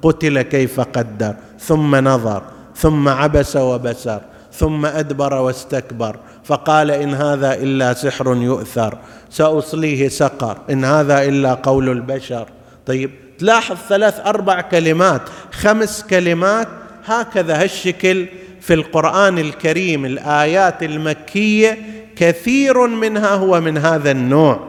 قتل 0.01 0.41
كيف 0.41 0.79
قدر 0.79 1.35
ثم 1.59 1.95
نظر 1.95 2.43
ثم 2.75 3.07
عبس 3.07 3.55
وبسر 3.55 4.21
ثم 4.53 4.85
أدبر 4.85 5.33
واستكبر 5.33 6.19
فقال 6.43 6.91
إن 6.91 7.13
هذا 7.13 7.53
إلا 7.53 7.93
سحر 7.93 8.35
يؤثر 8.35 8.97
سأصليه 9.29 10.09
سقر 10.09 10.57
إن 10.69 10.85
هذا 10.85 11.23
إلا 11.23 11.53
قول 11.53 11.89
البشر. 11.89 12.47
طيب 12.85 13.11
تلاحظ 13.39 13.75
ثلاث 13.89 14.19
أربع 14.19 14.61
كلمات 14.61 15.21
خمس 15.51 16.03
كلمات 16.09 16.67
هكذا 17.05 17.63
هالشكل 17.63 18.25
في 18.61 18.73
القرآن 18.73 19.39
الكريم. 19.39 20.05
الآيات 20.05 20.83
المكية 20.83 21.77
كثير 22.15 22.87
منها 22.87 23.29
هو 23.35 23.61
من 23.61 23.77
هذا 23.77 24.11
النوع. 24.11 24.67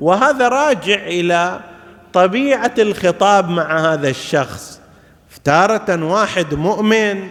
وهذا 0.00 0.48
راجع 0.48 1.06
إلى 1.06 1.60
طبيعة 2.12 2.74
الخطاب 2.78 3.50
مع 3.50 3.92
هذا 3.92 4.08
الشخص. 4.08 4.80
تارة 5.44 6.04
واحد 6.04 6.54
مؤمن 6.54 7.28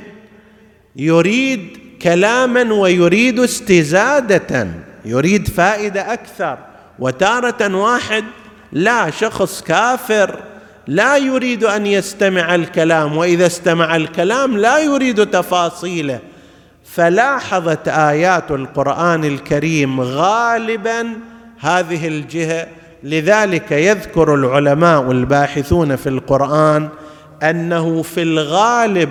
يريد 0.95 1.78
كلاما 2.02 2.73
ويريد 2.73 3.39
استزادة 3.39 4.67
يريد 5.06 5.47
فائدة 5.47 6.13
أكثر. 6.13 6.58
وتارة 6.99 7.75
واحد 7.75 8.23
لا 8.71 9.10
شخص 9.10 9.62
كافر 9.62 10.39
لا 10.89 11.17
يريد 11.17 11.63
أن 11.63 11.86
يستمع 11.86 12.56
الكلام 12.56 13.17
وإذا 13.17 13.45
استمع 13.45 13.95
الكلام 13.95 14.58
لا 14.58 14.80
يريد 14.80 15.25
تفاصيله. 15.25 16.19
فلاحظت 16.84 17.88
آيات 17.88 18.52
القرآن 18.52 19.25
الكريم 19.25 20.02
غالبا 20.02 21.08
هذه 21.60 22.08
الجهة. 22.08 22.67
لذلك 23.04 23.71
يذكر 23.71 24.36
العلماء 24.36 25.12
الباحثون 25.12 25.95
في 25.95 26.10
القرآن 26.10 26.89
أنه 27.43 28.02
في 28.02 28.21
الغالب 28.21 29.10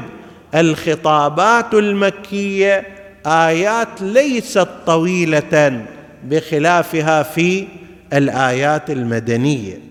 الخطابات 0.54 1.74
المكية 1.74 2.86
آيات 3.26 4.02
ليست 4.02 4.68
طويلة 4.86 5.84
بخلافها 6.24 7.22
في 7.22 7.66
الآيات 8.12 8.90
المدنية. 8.90 9.88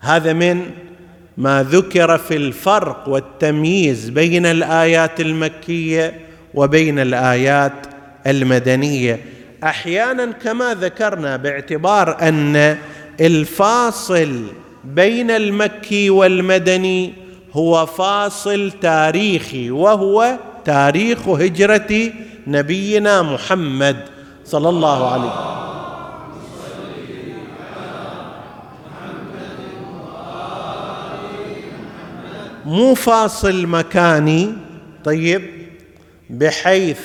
هذا 0.00 0.32
من 0.32 0.62
ما 1.38 1.62
ذكر 1.62 2.18
في 2.18 2.36
الفرق 2.36 3.08
والتمييز 3.08 4.08
بين 4.08 4.46
الآيات 4.46 5.20
المكية 5.20 6.20
وبين 6.54 6.98
الآيات 6.98 7.72
المدنية. 8.26 9.20
أحيانا 9.64 10.32
كما 10.32 10.74
ذكرنا 10.74 11.36
باعتبار 11.36 12.16
أن 12.22 12.78
الفاصل 13.20 14.42
بين 14.84 15.30
المكي 15.30 16.10
والمدني 16.10 17.12
هو 17.52 17.86
فاصل 17.86 18.72
تاريخي 18.82 19.70
وهو 19.70 20.36
تاريخ 20.64 21.28
هجرة 21.28 22.12
نبينا 22.46 23.22
محمد 23.22 23.96
صلى 24.44 24.68
الله 24.68 25.12
عليه 25.12 25.24
وسلم. 25.24 25.75
مو 32.66 32.94
فاصل 32.94 33.66
مكاني 33.66 34.52
طيب 35.04 35.42
بحيث 36.30 36.98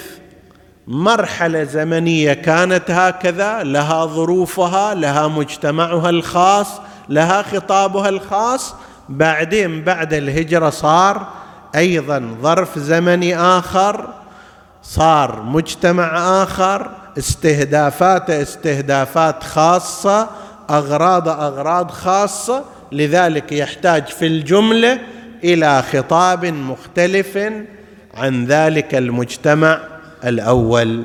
مرحلة 0.88 1.64
زمنية 1.64 2.34
كانت 2.34 2.92
هكذا 2.92 3.64
لها 3.64 4.06
ظروفها 4.06 4.94
لها 4.94 5.28
مجتمعها 5.28 6.10
الخاص 6.10 6.68
لها 7.10 7.42
خطابها 7.42 8.10
الخاص. 8.10 8.76
بعدين 9.10 9.84
بعد 9.84 10.14
الهجرة 10.14 10.70
صار 10.70 11.28
أيضا 11.76 12.38
ظرف 12.42 12.80
زمني 12.80 13.38
آخر 13.38 14.10
صار 14.84 15.42
مجتمع 15.42 16.44
آخر 16.44 16.90
استهدافاته 17.18 18.42
استهدافات 18.42 19.44
خاصة 19.44 20.30
أغراض 20.70 21.30
أغراض 21.30 21.92
خاصة. 21.92 22.64
لذلك 22.92 23.52
يحتاج 23.52 24.08
في 24.08 24.28
الجملة 24.28 25.00
إلى 25.44 25.82
خطاب 25.82 26.46
مختلف 26.46 27.38
عن 28.14 28.46
ذلك 28.46 28.96
المجتمع 28.96 29.82
الأول. 30.24 31.04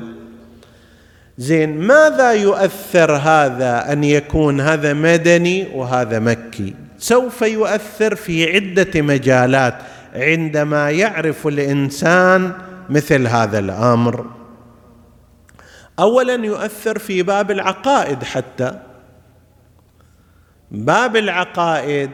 زين 1.37 1.77
ماذا 1.77 2.31
يؤثر 2.31 3.11
هذا 3.11 3.91
أن 3.91 4.03
يكون 4.03 4.61
هذا 4.61 4.93
مدني 4.93 5.67
وهذا 5.73 6.19
مكي؟ 6.19 6.75
سوف 6.97 7.41
يؤثر 7.41 8.15
في 8.15 8.55
عدة 8.55 9.01
مجالات 9.01 9.75
عندما 10.15 10.91
يعرف 10.91 11.47
الإنسان 11.47 12.53
مثل 12.89 13.27
هذا 13.27 13.59
الأمر. 13.59 14.25
اولا 15.99 16.45
يؤثر 16.45 16.99
في 16.99 17.23
باب 17.23 17.51
العقائد 17.51 18.23
حتى. 18.23 18.79
باب 20.71 21.15
العقائد 21.15 22.11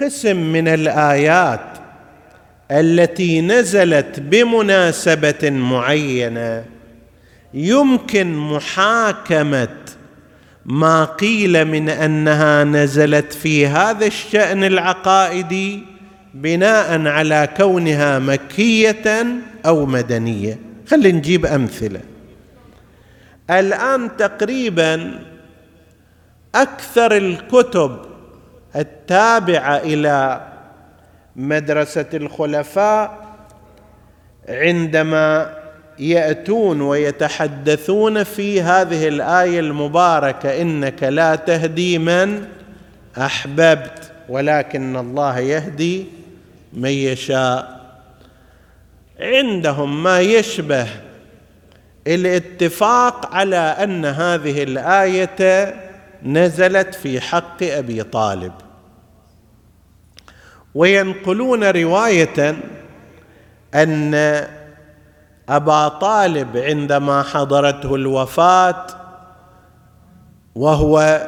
قسم 0.00 0.36
من 0.36 0.68
الآيات 0.68 1.60
التي 2.70 3.40
نزلت 3.40 4.20
بمناسبة 4.20 5.50
معينة. 5.50 6.64
يمكن 7.54 8.36
محاكمة 8.36 9.76
ما 10.66 11.04
قيل 11.04 11.64
من 11.64 11.88
أنها 11.88 12.64
نزلت 12.64 13.32
في 13.32 13.66
هذا 13.66 14.06
الشأن 14.06 14.64
العقائدي 14.64 15.82
بناء 16.34 17.06
على 17.06 17.48
كونها 17.56 18.18
مكية 18.18 19.26
أو 19.66 19.86
مدنية. 19.86 20.58
خلينا 20.88 21.18
نجيب 21.18 21.46
أمثلة. 21.46 22.00
الآن 23.50 24.16
تقريبا 24.16 25.18
أكثر 26.54 27.16
الكتب 27.16 28.09
التابعه 28.76 29.76
إلى 29.76 30.40
مدرسة 31.36 32.06
الخلفاء 32.14 33.18
عندما 34.48 35.54
يأتون 35.98 36.80
ويتحدثون 36.80 38.24
في 38.24 38.62
هذه 38.62 39.08
الآية 39.08 39.60
المباركة 39.60 40.62
إنك 40.62 41.02
لا 41.02 41.36
تهدي 41.36 41.98
من 41.98 42.44
أحببت 43.18 44.12
ولكن 44.28 44.96
الله 44.96 45.38
يهدي 45.38 46.06
من 46.72 46.90
يشاء. 46.90 47.80
عندهم 49.20 50.02
ما 50.02 50.20
يشبه 50.20 50.86
الاتفاق 52.06 53.34
على 53.34 53.56
أن 53.56 54.04
هذه 54.04 54.62
الآية 54.62 55.74
نزلت 56.24 56.94
في 56.94 57.20
حق 57.20 57.62
أبي 57.62 58.02
طالب. 58.02 58.52
وينقلون 60.74 61.64
رواية 61.64 62.56
أن 63.74 64.14
أبا 65.48 65.88
طالب 65.88 66.56
عندما 66.56 67.22
حضرته 67.22 67.94
الوفاة 67.94 68.86
وهو 70.54 71.26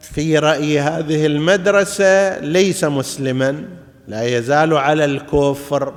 في 0.00 0.38
رأي 0.38 0.80
هذه 0.80 1.26
المدرسة 1.26 2.38
ليس 2.38 2.84
مسلما 2.84 3.68
لا 4.08 4.22
يزال 4.22 4.76
على 4.76 5.04
الكفر. 5.04 5.94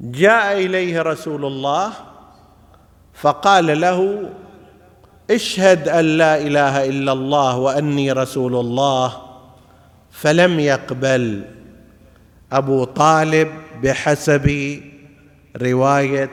جاء 0.00 0.52
إليه 0.52 1.02
رسول 1.02 1.44
الله 1.44 1.92
فقال 3.14 3.80
له 3.80 4.30
اشهد 5.30 5.88
ان 5.88 6.04
لا 6.04 6.38
اله 6.38 6.84
الا 6.88 7.12
الله 7.12 7.56
واني 7.56 8.12
رسول 8.12 8.56
الله 8.56 9.22
فلم 10.10 10.60
يقبل 10.60 11.44
ابو 12.52 12.84
طالب 12.84 13.48
بحسب 13.82 14.80
رواية 15.62 16.30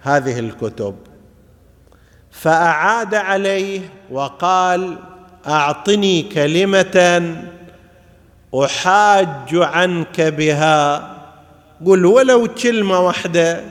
هذه 0.00 0.38
الكتب. 0.38 0.94
فأعاد 2.30 3.14
عليه 3.14 3.80
وقال 4.10 4.98
أعطني 5.46 6.22
كلمة 6.22 7.22
أحاج 8.64 9.54
عنك 9.54 10.20
بها. 10.20 11.14
قل 11.86 12.06
ولو 12.06 12.48
كلمة 12.62 13.00
واحدة 13.00 13.64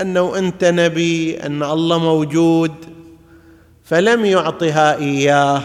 أنه 0.00 0.38
أنت 0.38 0.64
نبي 0.64 1.40
أن 1.46 1.62
الله 1.62 1.98
موجود. 1.98 2.95
فلم 3.86 4.24
يعطها 4.24 4.96
إياه. 4.96 5.62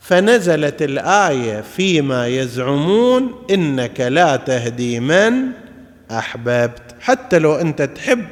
فنزلت 0.00 0.82
الآية 0.82 1.60
فيما 1.60 2.26
يزعمون 2.26 3.44
إنك 3.50 4.00
لا 4.00 4.36
تهدي 4.36 5.00
من 5.00 5.32
أحببت. 6.10 6.82
حتى 7.00 7.38
لو 7.38 7.54
أنت 7.54 7.82
تحب 7.82 8.24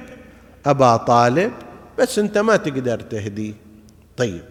أبا 0.66 0.96
طالب 0.96 1.52
بس 1.98 2.18
أنت 2.18 2.38
ما 2.38 2.56
تقدر 2.56 3.00
تهديه 3.00 3.52
طيب. 4.16 4.42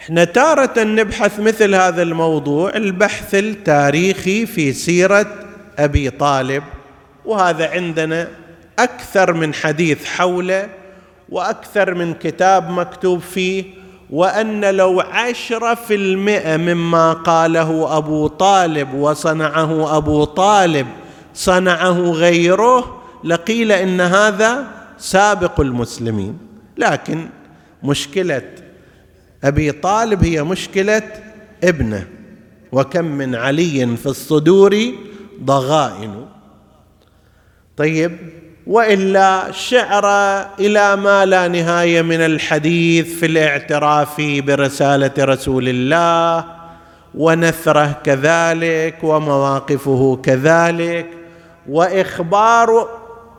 إحنا 0.00 0.24
تارة 0.24 0.82
نبحث 0.82 1.40
مثل 1.40 1.74
هذا 1.74 2.02
الموضوع 2.02 2.76
البحث 2.76 3.34
التاريخي 3.34 4.46
في 4.46 4.72
سيرة 4.72 5.26
أبي 5.78 6.10
طالب. 6.10 6.62
وهذا 7.24 7.70
عندنا 7.70 8.28
أكثر 8.78 9.32
من 9.32 9.54
حديث 9.54 10.04
حوله 10.04 10.79
وأكثر 11.30 11.94
من 11.94 12.14
كتاب 12.14 12.70
مكتوب 12.70 13.20
فيه 13.20 13.64
وأن 14.10 14.64
لو 14.74 15.00
عشره 15.00 15.74
في 15.74 15.94
المئة 15.94 16.56
مما 16.56 17.12
قاله 17.12 17.96
أبو 17.96 18.26
طالب 18.26 18.94
وصنعه 18.94 19.96
أبو 19.96 20.24
طالب 20.24 20.86
صنعه 21.34 22.10
غيره 22.10 23.02
لقيل 23.24 23.72
إن 23.72 24.00
هذا 24.00 24.66
سابق 24.98 25.60
المسلمين. 25.60 26.38
لكن 26.76 27.28
مشكلة 27.82 28.42
أبي 29.44 29.72
طالب 29.72 30.24
هي 30.24 30.42
مشكلة 30.42 31.02
ابنه 31.64 32.06
وكم 32.72 33.04
من 33.04 33.34
علي 33.34 33.96
في 33.96 34.06
الصدور 34.06 34.76
ضغائن. 35.44 36.26
طيب 37.76 38.16
وإلا 38.70 39.52
شعر 39.52 40.06
إلى 40.60 40.96
ما 40.96 41.26
لا 41.26 41.48
نهاية 41.48 42.02
من 42.02 42.20
الحديث 42.20 43.18
في 43.18 43.26
الاعتراف 43.26 44.20
برسالة 44.20 45.10
رسول 45.18 45.68
الله 45.68 46.44
ونثره 47.14 48.00
كذلك 48.04 48.94
ومواقفه 49.02 50.20
كذلك 50.22 51.06
وإخبار 51.68 52.88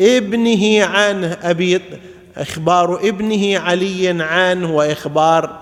ابنه 0.01 0.85
عنه 0.85 1.37
أبي 1.43 1.81
إخبار 2.37 2.99
ابنه 3.09 3.59
علي 3.59 4.23
عنه 4.23 4.75
وإخبار 4.75 5.59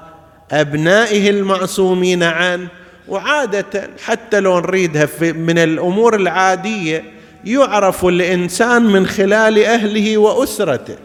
أبنائه 0.51 1.29
المعصومين 1.29 2.23
عنه 2.23 2.67
وعادة 3.07 3.89
حتى 4.05 4.39
لو 4.39 4.59
نريدها 4.59 5.07
من 5.21 5.57
الأمور 5.57 6.15
العادية 6.15 7.18
يعرف 7.45 8.05
الإنسان 8.05 8.83
من 8.83 9.07
خلال 9.07 9.63
أهله 9.63 10.17
وأسرته. 10.17 10.95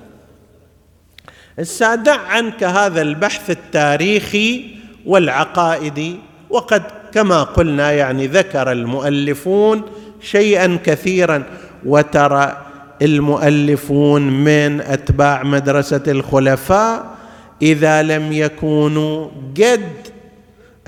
السادع 1.58 2.16
عنك 2.18 2.64
هذا 2.64 3.02
البحث 3.02 3.50
التاريخي 3.50 4.64
والعقائدي 5.06 6.16
وقد 6.50 6.82
كما 7.14 7.42
قلنا 7.42 7.92
يعني 7.92 8.26
ذكر 8.26 8.72
المؤلفون 8.72 9.82
شيئا 10.20 10.78
كثيرا 10.84 11.42
وترى 11.86 12.62
المؤلفون 13.02 14.44
من 14.44 14.80
أتباع 14.80 15.42
مدرسة 15.42 16.02
الخلفاء 16.08 17.14
إذا 17.62 18.02
لم 18.02 18.32
يكونوا 18.32 19.28
قد 19.60 19.92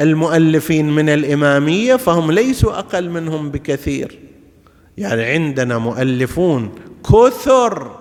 المؤلفين 0.00 0.90
من 0.90 1.08
الإمامية 1.08 1.96
فهم 1.96 2.32
ليسوا 2.32 2.78
أقل 2.78 3.10
منهم 3.10 3.50
بكثير. 3.50 4.25
يعني 4.98 5.24
عندنا 5.24 5.78
مؤلفون 5.78 6.74
كثر 7.04 7.96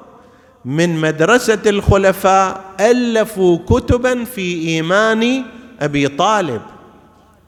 من 0.66 1.02
مدرسة 1.02 1.60
الخلفاء 1.66 2.62
ألفوا 2.80 3.58
كتبا 3.58 4.24
في 4.24 4.68
إيمان 4.68 5.44
أبي 5.80 6.08
طالب. 6.08 6.62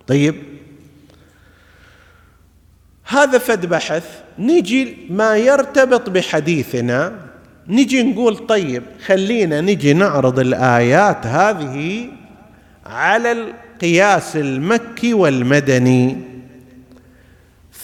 طيب. 0.07 0.35
هذا 3.03 3.37
فد 3.37 3.65
بحث. 3.65 4.05
نجي 4.39 4.97
ما 5.09 5.37
يرتبط 5.37 6.09
بحديثنا. 6.09 7.13
نجي 7.67 8.03
نقول 8.03 8.37
طيب 8.37 8.83
خلينا 9.05 9.61
نجي 9.61 9.93
نعرض 9.93 10.39
الآيات 10.39 11.25
هذه 11.25 12.09
على 12.85 13.31
القياس 13.31 14.35
المكي 14.35 15.13
والمدني. 15.13 16.17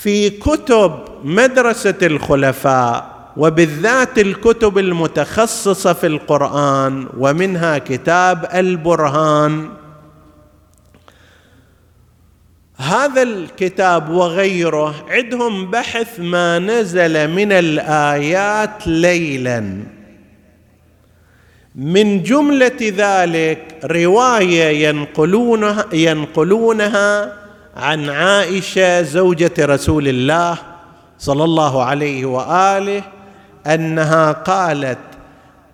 في 0.03 0.29
كتب 0.29 0.91
مدرسة 1.23 1.95
الخلفاء 2.01 3.13
وبالذات 3.37 4.19
الكتب 4.19 4.77
المتخصصة 4.77 5.93
في 5.93 6.07
القرآن 6.07 7.07
ومنها 7.17 7.77
كتاب 7.77 8.49
البرهان. 8.53 9.69
هذا 12.77 13.21
الكتاب 13.23 14.09
وغيره 14.09 14.95
عندهم 15.09 15.71
بحث 15.71 16.19
ما 16.19 16.59
نزل 16.59 17.27
من 17.27 17.51
الآيات 17.51 18.87
ليلا. 18.87 19.83
من 21.75 22.23
جملة 22.23 22.77
ذلك 22.81 23.79
رواية 23.83 24.87
ينقلونها 24.87 25.85
ينقلونها 25.93 27.42
عن 27.77 28.09
عائشة 28.09 29.01
زوجة 29.01 29.53
رسول 29.59 30.07
الله 30.07 30.57
صلى 31.19 31.43
الله 31.43 31.83
عليه 31.83 32.25
وآله 32.25 33.03
أنها 33.67 34.31
قالت 34.31 34.97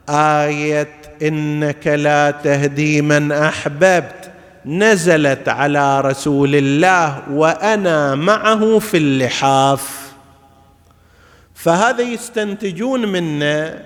آية 0.09 0.87
إنك 1.21 1.87
لا 1.87 2.31
تهدي 2.31 3.01
من 3.01 3.31
أحببت 3.31 4.31
نزلت 4.65 5.49
على 5.49 6.01
رسول 6.01 6.55
الله 6.55 7.21
وأنا 7.31 8.15
معه 8.15 8.79
في 8.79 8.97
اللحاف. 8.97 10.11
فهذا 11.55 12.01
يستنتجون 12.01 13.05
منا 13.05 13.83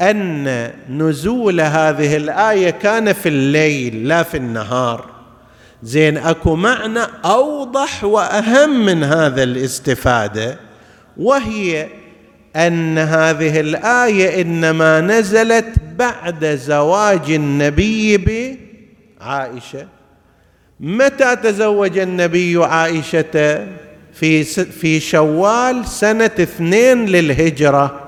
أن 0.00 0.70
نزول 0.90 1.60
هذه 1.60 2.16
الآية 2.16 2.70
كان 2.70 3.12
في 3.12 3.28
الليل 3.28 4.08
لا 4.08 4.22
في 4.22 4.36
النهار. 4.36 5.09
زين 5.82 6.16
اكو 6.16 6.56
معنى 6.56 7.00
اوضح 7.24 8.04
واهم 8.04 8.86
من 8.86 9.04
هذا 9.04 9.42
الاستفادة 9.42 10.58
وهي 11.16 11.88
أن 12.56 12.98
هذه 12.98 13.60
الآية 13.60 14.42
إنما 14.42 15.00
نزلت 15.00 15.74
بعد 15.98 16.44
زواج 16.44 17.30
النبي 17.30 18.16
بعائشة. 19.20 19.86
متى 20.80 21.36
تزوج 21.36 21.98
النبي 21.98 22.64
عائشة؟ 22.64 23.66
في 24.12 24.44
في 24.64 25.00
شوال 25.00 25.86
سنة 25.86 26.24
اثنين 26.24 27.06
للهجرة. 27.06 28.00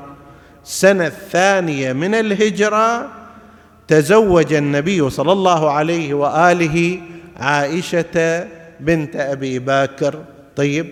السنة 0.65 1.07
الثانية 1.07 1.93
من 1.93 2.15
الهجرة 2.15 3.09
تزوج 3.89 4.53
النبي 4.53 5.11
صلى 5.11 5.33
الله 5.33 5.71
عليه 5.71 6.15
وآله 6.15 7.01
عائشة 7.43 8.47
بنت 8.81 9.17
أبي 9.17 9.59
بكر. 9.59 10.15
طيب 10.57 10.87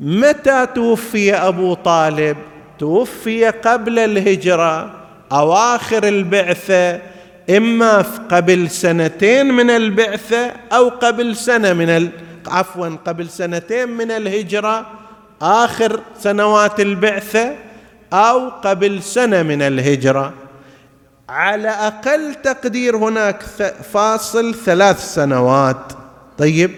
متى 0.00 0.66
توفي 0.74 1.34
أبو 1.34 1.74
طالب؟ 1.74 2.36
توفي 2.78 3.46
قبل 3.46 3.98
الهجرة 3.98 4.94
أواخر 5.32 6.08
البعثة 6.08 7.00
إما 7.56 8.04
قبل 8.30 8.70
سنتين 8.70 9.46
من 9.46 9.70
البعثة 9.70 10.52
أو 10.72 10.88
قبل 10.88 11.36
سنة 11.36 11.72
من 11.72 11.88
ال... 11.88 12.08
عفوا 12.46 12.88
قبل 13.06 13.28
سنتين 13.28 13.88
من 13.88 14.10
الهجرة 14.10 14.86
آخر 15.42 16.00
سنوات 16.20 16.80
البعثة 16.80 17.54
أو 18.12 18.48
قبل 18.48 19.02
سنة 19.02 19.42
من 19.42 19.62
الهجرة. 19.62 20.32
على 21.28 21.68
أقل 21.68 22.34
تقدير 22.34 22.96
هناك 22.96 23.42
فاصل 23.92 24.54
ثلاث 24.54 25.14
سنوات. 25.14 25.92
طيب. 26.38 26.70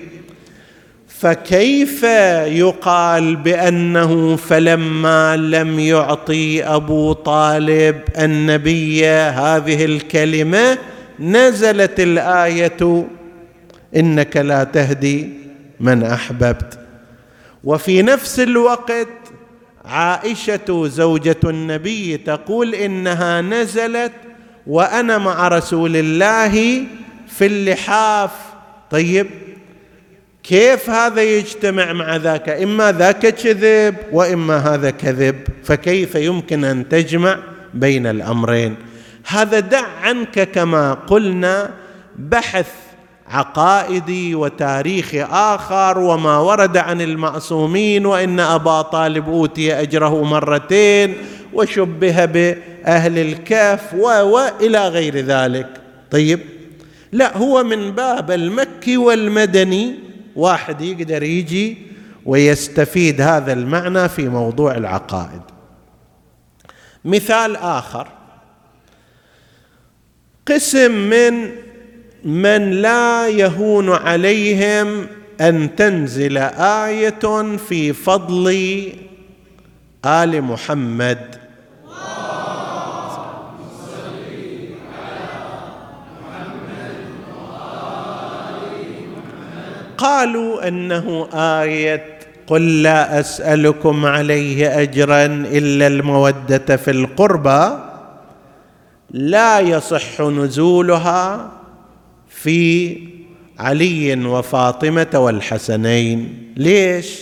فكيف 1.08 2.02
يقال 2.46 3.36
بأنه 3.36 4.36
فلما 4.36 5.36
لم 5.36 5.80
يعطي 5.80 6.64
أبو 6.64 7.12
طالب 7.12 8.00
النبي 8.18 9.06
هذه 9.08 9.84
الكلمة 9.84 10.78
نزلت 11.20 12.00
الآية 12.00 13.06
إنك 13.96 14.36
لا 14.36 14.64
تهدي 14.64 15.28
من 15.80 16.02
أحببت. 16.02 16.78
وفي 17.64 18.02
نفس 18.02 18.40
الوقت 18.40 19.08
عائشة 19.84 20.88
زوجة 20.88 21.36
النبي 21.44 22.16
تقول 22.16 22.74
إنها 22.74 23.40
نزلت 23.40 24.12
وأنا 24.66 25.18
مع 25.18 25.48
رسول 25.48 25.96
الله 25.96 26.84
في 27.28 27.46
اللحاف. 27.46 28.30
طيب 28.90 29.26
كيف 30.42 30.90
هذا 30.90 31.22
يجتمع 31.22 31.92
مع 31.92 32.16
ذاك؟ 32.16 32.48
إما 32.48 32.92
ذاك 32.92 33.26
كذب 33.26 33.96
وإما 34.12 34.56
هذا 34.56 34.90
كذب. 34.90 35.36
فكيف 35.64 36.14
يمكن 36.14 36.64
أن 36.64 36.88
تجمع 36.88 37.38
بين 37.74 38.06
الأمرين؟ 38.06 38.76
هذا 39.26 39.60
دع 39.60 39.86
عنك 40.02 40.50
كما 40.50 40.94
قلنا 40.94 41.70
بحث 42.18 42.70
عقائدي 43.30 44.34
وتاريخي 44.34 45.22
آخر 45.22 45.98
وما 45.98 46.38
ورد 46.38 46.76
عن 46.76 47.00
المعصومين 47.00 48.06
وإن 48.06 48.40
أبا 48.40 48.82
طالب 48.82 49.28
أوتي 49.28 49.80
أجره 49.80 50.24
مرتين 50.24 51.16
وشبه 51.52 52.24
بأهل 52.24 53.18
الكهف 53.18 53.94
والى 53.94 54.88
غير 54.88 55.16
ذلك. 55.16 55.80
طيب 56.10 56.40
لا 57.12 57.36
هو 57.36 57.64
من 57.64 57.90
باب 57.90 58.30
المكي 58.30 58.96
والمدني. 58.96 59.94
واحد 60.36 60.80
يقدر 60.80 61.22
يجي 61.22 61.78
ويستفيد 62.26 63.20
هذا 63.20 63.52
المعنى 63.52 64.08
في 64.08 64.28
موضوع 64.28 64.74
العقائد. 64.74 65.42
مثال 67.04 67.56
آخر. 67.56 68.08
قسم 70.48 70.90
من 70.90 71.50
من 72.24 72.70
لا 72.70 73.28
يهون 73.28 73.90
عليهم 73.90 75.06
أن 75.40 75.76
تنزل 75.76 76.38
آية 76.58 77.56
في 77.68 77.92
فضل 77.92 78.48
آل 80.04 80.42
محمد. 80.42 81.36
قالوا 89.98 90.68
إنه 90.68 91.28
آية 91.34 92.18
قل 92.46 92.82
لا 92.82 93.20
أسألكم 93.20 94.06
عليه 94.06 94.82
أجرا 94.82 95.24
إلا 95.26 95.86
المودة 95.86 96.76
في 96.76 96.90
القربى 96.90 97.78
لا 99.10 99.60
يصح 99.60 100.20
نزولها. 100.20 101.59
في 102.42 102.96
علي 103.58 104.26
وفاطمة 104.26 105.08
والحسنين. 105.14 106.52
ليش؟ 106.56 107.20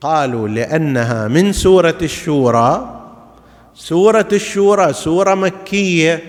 قالوا 0.00 0.48
لأنها 0.48 1.28
من 1.28 1.52
سورة 1.52 1.98
الشورى. 2.02 3.00
سورة 3.74 4.28
الشورى 4.32 4.92
سورة 4.92 5.34
مكية. 5.34 6.22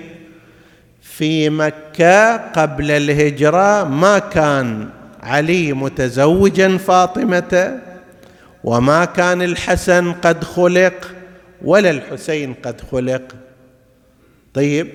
في 1.01 1.49
مكة 1.49 2.37
قبل 2.37 2.91
الهجرة 2.91 3.83
ما 3.83 4.19
كان 4.19 4.89
علي 5.21 5.73
متزوجا 5.73 6.77
فاطمة 6.77 7.81
وما 8.63 9.05
كان 9.05 9.41
الحسن 9.41 10.11
قد 10.11 10.43
خلق 10.43 11.11
ولا 11.61 11.89
الحسين 11.89 12.53
قد 12.53 12.81
خلق. 12.91 13.21
طيب 14.53 14.87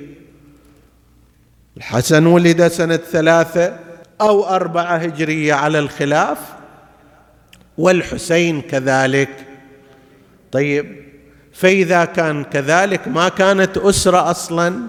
الحسن 1.77 2.27
ولد 2.27 2.69
سنة 2.69 2.97
ثلاثة 2.97 3.79
أو 4.21 4.45
أربعة 4.45 4.97
هجرية 4.97 5.55
على 5.55 5.79
الخلاف 5.79 6.39
والحسين 7.79 8.63
كذلك. 8.63 9.47
طيب 10.53 10.97
فإذا 11.53 12.05
كان 12.05 12.45
كذلك 12.45 13.09
ما 13.09 13.29
كانت 13.29 13.79
أسرة 13.79 14.31
أصلا 14.31 14.81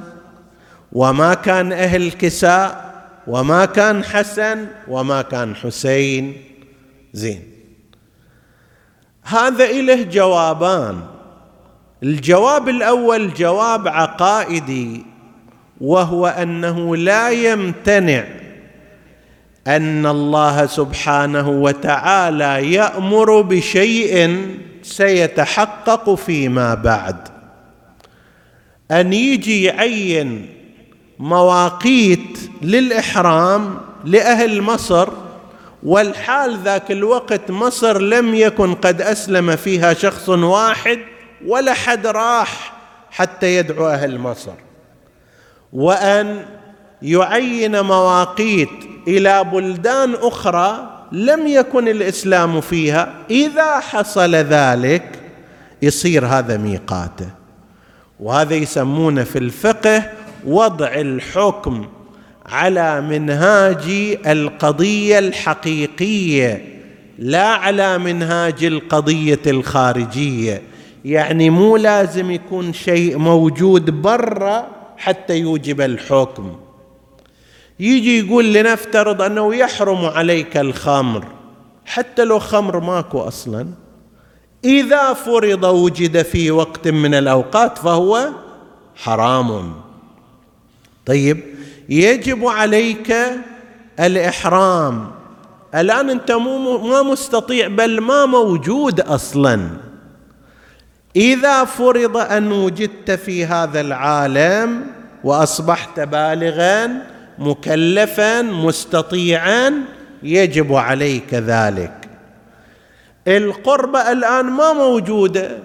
وما 0.92 1.34
كان 1.34 1.74
أهل 1.74 2.12
كساء 2.12 2.88
وما 3.28 3.66
كان 3.66 4.04
حسن 4.04 4.68
وما 4.88 5.22
كان 5.22 5.56
حسين. 5.56 6.44
زين. 7.14 7.44
هذا 9.24 9.66
إله 9.66 10.04
جوابان. 10.04 11.02
الجواب 12.04 12.70
الأول 12.70 13.34
جواب 13.34 13.88
عقائدي. 13.88 15.17
وهو 15.82 16.28
أنه 16.28 16.96
لا 16.96 17.30
يمتنع 17.30 18.24
أن 19.68 20.06
الله 20.06 20.66
سبحانه 20.66 21.50
وتعالى 21.50 22.74
يأمر 22.74 23.42
بشيء 23.42 24.46
سيتحقق 24.84 26.16
فيما 26.16 26.74
بعد. 26.74 27.18
أن 28.92 29.14
يجي 29.14 29.64
يعين 29.64 30.50
مواقيت 31.20 32.40
للإحرام 32.62 33.78
لأهل 34.06 34.62
مصر 34.62 35.10
والحال 35.84 36.58
ذاك 36.64 36.92
الوقت 36.92 37.52
مصر 37.52 38.02
لم 38.02 38.36
يكن 38.36 38.74
قد 38.74 39.02
أسلم 39.02 39.56
فيها 39.56 39.94
شخص 39.94 40.30
واحد 40.30 41.00
ولا 41.46 41.74
حد 41.74 42.08
راح 42.08 42.74
حتى 43.12 43.56
يدعو 43.56 43.88
أهل 43.88 44.20
مصر. 44.20 44.67
وأن 45.74 46.46
يعين 47.02 47.82
مواقيت 47.82 48.70
إلى 49.08 49.44
بلدان 49.44 50.14
أخرى 50.14 50.94
لم 51.12 51.48
يكن 51.48 51.88
الإسلام 51.88 52.62
فيها. 52.62 53.14
إذا 53.30 53.80
حصل 53.80 54.36
ذلك 54.36 55.20
يصير 55.82 56.26
هذا 56.26 56.58
ميقاته. 56.58 57.30
وهذا 58.20 58.56
يسمونه 58.56 59.24
في 59.24 59.40
الفقه 59.40 60.04
وضع 60.46 60.88
الحكم 60.88 61.88
على 62.46 63.02
منهاج 63.02 64.18
القضية 64.28 65.20
الحقيقية 65.20 66.66
لا 67.20 67.48
على 67.48 67.98
منهاج 67.98 68.64
القضية 68.64 69.42
الخارجية. 69.48 70.62
يعني 71.06 71.50
مو 71.50 71.78
لازم 71.78 72.32
يكون 72.32 72.74
شيء 72.74 73.18
موجود 73.18 73.90
برا 73.90 74.77
حتى 74.98 75.38
يوجب 75.38 75.82
الحكم. 75.82 76.56
يجي 77.80 78.20
يقول 78.20 78.54
لنفترض 78.54 79.22
أنه 79.22 79.56
يحرم 79.56 80.06
عليك 80.06 80.58
الخمر 80.58 81.26
حتى 81.86 82.24
لو 82.24 82.40
خمر 82.40 82.80
ماكو 82.80 83.20
أصلا. 83.20 83.68
إذا 84.66 85.14
فرض 85.14 85.64
وجد 85.64 86.22
في 86.22 86.52
وقت 86.52 86.88
من 86.88 87.14
الأوقات 87.14 87.78
فهو 87.78 88.30
حرام. 88.96 89.74
طيب 91.06 91.44
يجب 91.90 92.46
عليك 92.46 93.16
الإحرام. 94.00 95.12
الآن 95.76 96.10
أنت 96.10 96.32
مو 96.32 96.78
ما 96.78 97.02
مستطيع 97.02 97.68
بل 97.68 98.02
ما 98.02 98.26
موجود 98.26 99.02
أصلا. 99.02 99.87
إذا 101.18 101.64
فرض 101.64 102.18
أن 102.18 102.52
وجدت 102.52 103.12
في 103.12 103.46
هذا 103.46 103.82
العالم 103.82 104.82
وأصبحت 105.24 106.00
بالغا 106.00 107.02
مكلفا 107.40 108.42
مستطيعا 108.42 109.74
يجب 110.24 110.76
عليك 110.76 111.34
ذلك. 111.34 112.10
القربة 113.28 114.12
الآن 114.12 114.46
ما 114.46 114.74
موجودة. 114.74 115.58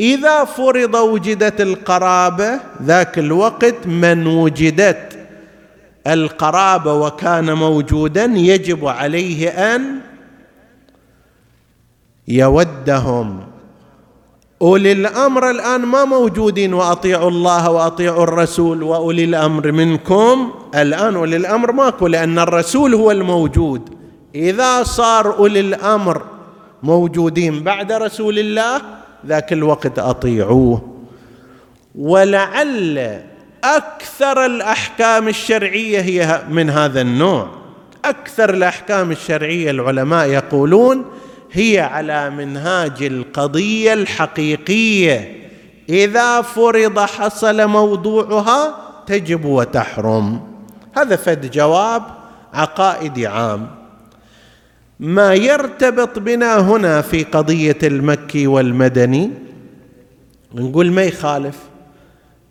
إذا 0.00 0.44
فرض 0.44 0.94
وجدت 0.94 1.60
القرابة 1.60 2.60
ذاك 2.82 3.18
الوقت 3.18 3.86
من 3.86 4.26
وجدت 4.26 5.18
القرابة 6.06 6.94
وكان 6.94 7.52
موجودا 7.52 8.24
يجب 8.24 8.86
عليه 8.86 9.48
أن 9.48 10.00
يودهم. 12.28 13.51
أولي 14.62 14.92
الأمر 14.92 15.50
الآن 15.50 15.80
ما 15.80 16.04
موجودين 16.04 16.74
وأطيعوا 16.74 17.30
الله 17.30 17.70
وأطيعوا 17.70 18.24
الرسول 18.24 18.82
وأولي 18.82 19.24
الأمر 19.24 19.72
منكم. 19.72 20.52
الآن 20.74 21.16
أولي 21.16 21.36
الأمر 21.36 21.72
ماكو 21.72 22.06
لأن 22.06 22.38
الرسول 22.38 22.94
هو 22.94 23.10
الموجود. 23.10 23.88
إذا 24.34 24.82
صار 24.82 25.38
أولي 25.38 25.60
الأمر 25.60 26.22
موجودين 26.82 27.62
بعد 27.62 27.92
رسول 27.92 28.38
الله 28.38 28.80
ذاك 29.26 29.52
الوقت 29.52 29.98
أطيعوه. 29.98 30.82
ولعل 31.94 33.20
أكثر 33.64 34.46
الأحكام 34.46 35.28
الشرعية 35.28 36.00
هي 36.00 36.42
من 36.50 36.70
هذا 36.70 37.00
النوع. 37.00 37.48
أكثر 38.04 38.50
الأحكام 38.50 39.10
الشرعية 39.10 39.70
العلماء 39.70 40.26
يقولون 40.26 41.04
هي 41.52 41.80
على 41.80 42.30
منهاج 42.30 43.02
القضية 43.02 43.92
الحقيقية. 43.92 45.42
إذا 45.88 46.42
فرض 46.42 46.98
حصل 46.98 47.66
موضوعها 47.66 48.74
تجب 49.06 49.44
وتحرم. 49.44 50.40
هذا 50.96 51.16
فد 51.16 51.50
جواب 51.50 52.02
عقائدي 52.54 53.26
عام. 53.26 53.68
ما 55.00 55.34
يرتبط 55.34 56.18
بنا 56.18 56.60
هنا 56.60 57.00
في 57.00 57.22
قضية 57.22 57.78
المكي 57.82 58.46
والمدني 58.46 59.30
نقول 60.54 60.92
ما 60.92 61.02
يخالف؟ 61.02 61.58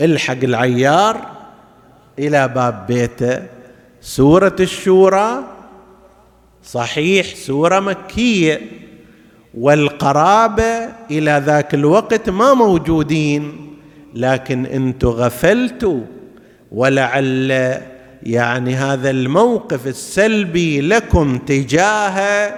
الحق 0.01 0.43
العيار 0.43 1.25
إلى 2.19 2.47
باب 2.47 2.85
بيته. 2.87 3.39
سورة 4.01 4.55
الشورى 4.59 5.43
صحيح 6.63 7.35
سورة 7.35 7.79
مكية. 7.79 8.61
والقرابة 9.57 10.87
إلى 11.11 11.43
ذاك 11.45 11.73
الوقت 11.73 12.29
ما 12.29 12.53
موجودين 12.53 13.67
لكن 14.15 14.65
أنتم 14.65 15.07
غفلتوا. 15.09 16.01
ولعل 16.71 17.51
يعني 18.23 18.75
هذا 18.75 19.09
الموقف 19.09 19.87
السلبي 19.87 20.81
لكم 20.81 21.37
تجاه 21.37 22.53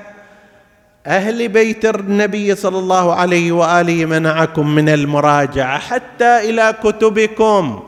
أهل 1.08 1.48
بيت 1.48 1.86
النبي 1.86 2.56
صلى 2.56 2.80
الله 2.80 3.14
عليه 3.14 3.52
وآله 3.52 4.06
منعكم 4.06 4.76
من 4.76 4.90
المراجعة 4.90 5.80
حتى 5.80 6.50
إلى 6.50 6.76
كتبكم. 6.84 7.84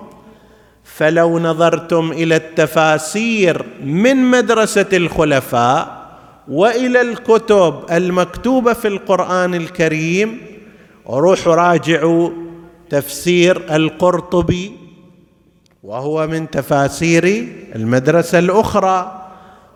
فلو 0.83 1.39
نظرتم 1.39 2.11
إلى 2.11 2.35
التفاسير 2.35 3.65
من 3.83 4.17
مدرسة 4.17 4.85
الخلفاء 4.93 6.04
وإلى 6.47 7.01
الكتب 7.01 7.75
المكتوبة 7.91 8.73
في 8.73 8.87
القرآن 8.87 9.55
الكريم. 9.55 10.41
روحوا 11.09 11.55
راجعوا 11.55 12.29
تفسير 12.89 13.75
القرطبي 13.75 14.71
وهو 15.83 16.27
من 16.27 16.49
تفاسير 16.49 17.47
المدرسة 17.75 18.39
الأخرى. 18.39 19.21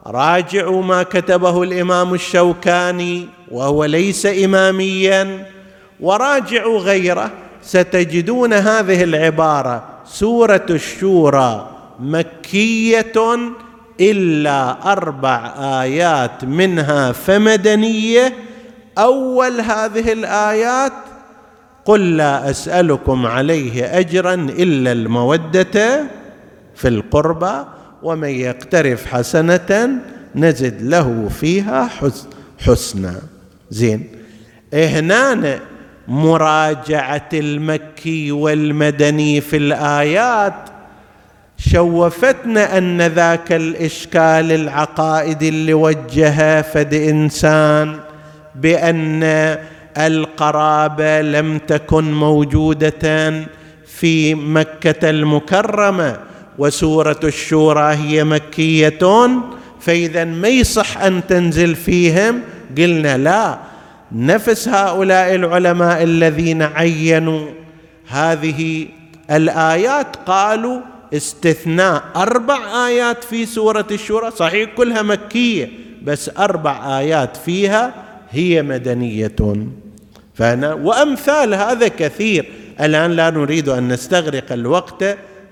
راجعوا 0.07 0.83
ما 0.83 1.03
كتبه 1.03 1.63
الإمام 1.63 2.13
الشوكاني 2.13 3.27
وهو 3.51 3.85
ليس 3.85 4.25
اماميا. 4.25 5.45
وراجعوا 5.99 6.79
غيره 6.79 7.31
ستجدون 7.61 8.53
هذه 8.53 9.03
العبارة 9.03 9.83
سورة 10.05 10.65
الشورى 10.69 11.69
مكية 11.99 13.13
إلا 13.99 14.91
أربع 14.91 15.53
آيات 15.81 16.45
منها 16.45 17.11
فمدنية. 17.11 18.33
أول 18.97 19.61
هذه 19.61 20.11
الآيات 20.13 20.93
قل 21.85 22.17
لا 22.17 22.49
أسألكم 22.49 23.25
عليه 23.25 23.99
اجرا 23.99 24.33
إلا 24.33 24.91
المودة 24.91 26.03
في 26.75 26.87
القربى 26.87 27.65
ومن 28.03 28.29
يقترف 28.29 29.05
حسنة 29.05 29.89
نزد 30.35 30.81
له 30.81 31.29
فيها 31.39 31.89
حسنا. 32.59 33.15
زين. 33.69 34.07
هنا 34.73 35.59
مراجعة 36.07 37.29
المكي 37.33 38.31
والمدني 38.31 39.41
في 39.41 39.57
الآيات 39.57 40.69
شوفتنا 41.67 42.77
أن 42.77 43.01
ذاك 43.01 43.51
الإشكال 43.51 44.51
العقائدي 44.51 45.49
اللي 45.49 45.73
وجهه 45.73 46.61
فد 46.61 46.93
إنسان 46.93 47.99
بأن 48.55 49.23
القرابة 49.97 51.21
لم 51.21 51.57
تكن 51.57 52.13
موجودة 52.13 53.33
في 53.85 54.35
مكة 54.35 55.09
المكرمة 55.09 56.17
وسورة 56.57 57.19
الشورى 57.23 57.93
هي 57.93 58.23
مكية. 58.23 59.29
فإذا 59.79 60.25
ما 60.25 60.47
يصح 60.47 60.97
أن 60.97 61.21
تنزل 61.27 61.75
فيهم؟ 61.75 62.41
قلنا 62.77 63.17
لا. 63.17 63.59
نفس 64.11 64.67
هؤلاء 64.67 65.35
العلماء 65.35 66.03
الذين 66.03 66.61
عينوا 66.61 67.47
هذه 68.07 68.87
الآيات 69.31 70.15
قالوا 70.15 70.79
استثناء 71.13 72.03
أربع 72.15 72.87
آيات 72.87 73.23
في 73.23 73.45
سورة 73.45 73.87
الشورى. 73.91 74.31
صحيح 74.31 74.69
كلها 74.75 75.01
مكية 75.01 75.69
بس 76.03 76.31
أربع 76.37 76.99
آيات 76.99 77.37
فيها 77.37 77.93
هي 78.31 78.61
مدنية. 78.61 79.35
فأنا 80.35 80.73
وأمثال 80.73 81.53
هذا 81.53 81.87
كثير. 81.87 82.51
الآن 82.81 83.11
لا 83.11 83.29
نريد 83.29 83.69
أن 83.69 83.87
نستغرق 83.87 84.51
الوقت 84.51 85.03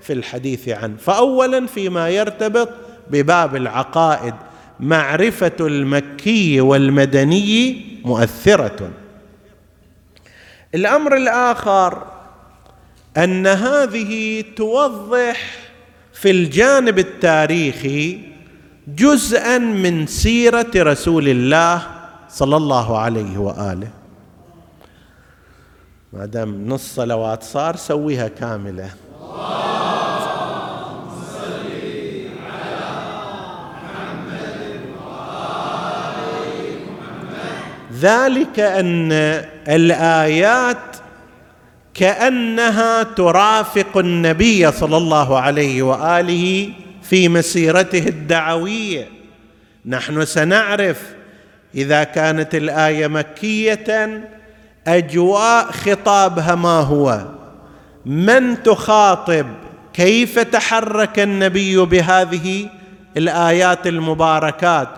في 0.02 0.12
الحديث 0.12 0.68
عنه. 0.68 0.96
فأولا 0.96 1.66
فيما 1.66 2.08
يرتبط 2.08 2.68
بباب 3.10 3.56
العقائد 3.56 4.34
معرفة 4.80 5.56
المكي 5.60 6.60
والمدني 6.60 7.84
مؤثرة. 8.04 8.90
الأمر 10.74 11.16
الآخر 11.16 12.17
أن 13.18 13.46
هذه 13.46 14.44
توضح 14.56 15.50
في 16.12 16.30
الجانب 16.30 16.98
التاريخي 16.98 18.20
جزءا 18.88 19.58
من 19.58 20.06
سيرة 20.06 20.70
رسول 20.76 21.28
الله 21.28 21.82
صلى 22.28 22.56
الله 22.56 22.98
عليه 22.98 23.38
وآله. 23.38 23.88
ما 26.12 26.26
دام 26.26 26.68
نص 26.68 26.94
صلوات 26.94 27.42
صار 27.42 27.76
سويها 27.76 28.28
كاملة. 28.28 28.90
ذلك 37.92 38.60
أن 38.60 39.12
الآيات 39.68 40.87
كأنها 41.98 43.02
ترافق 43.02 43.98
النبي 43.98 44.72
صلى 44.72 44.96
الله 44.96 45.38
عليه 45.38 45.82
وآله 45.82 46.70
في 47.02 47.28
مسيرته 47.28 48.08
الدعوية. 48.08 49.08
نحن 49.86 50.24
سنعرف 50.24 51.02
إذا 51.74 52.04
كانت 52.04 52.54
الآية 52.54 53.06
مكية 53.06 54.20
أجواء 54.86 55.70
خطابها 55.70 56.54
ما 56.54 56.80
هو. 56.80 57.26
من 58.06 58.62
تخاطب؟ 58.62 59.46
كيف 59.92 60.38
تحرك 60.38 61.18
النبي 61.18 61.76
بهذه 61.76 62.68
الآيات 63.16 63.86
المباركات؟ 63.86 64.88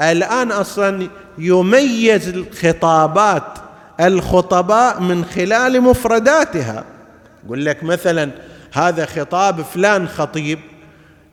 الآن 0.00 0.52
أصلا 0.52 1.08
يميز 1.38 2.28
الخطابات 2.28 3.58
الخطباء 4.06 5.00
من 5.00 5.24
خلال 5.24 5.80
مفرداتها. 5.80 6.84
يقول 7.44 7.64
لك 7.64 7.84
مثلا 7.84 8.30
هذا 8.72 9.06
خطاب 9.06 9.62
فلان 9.62 10.08
خطيب 10.08 10.58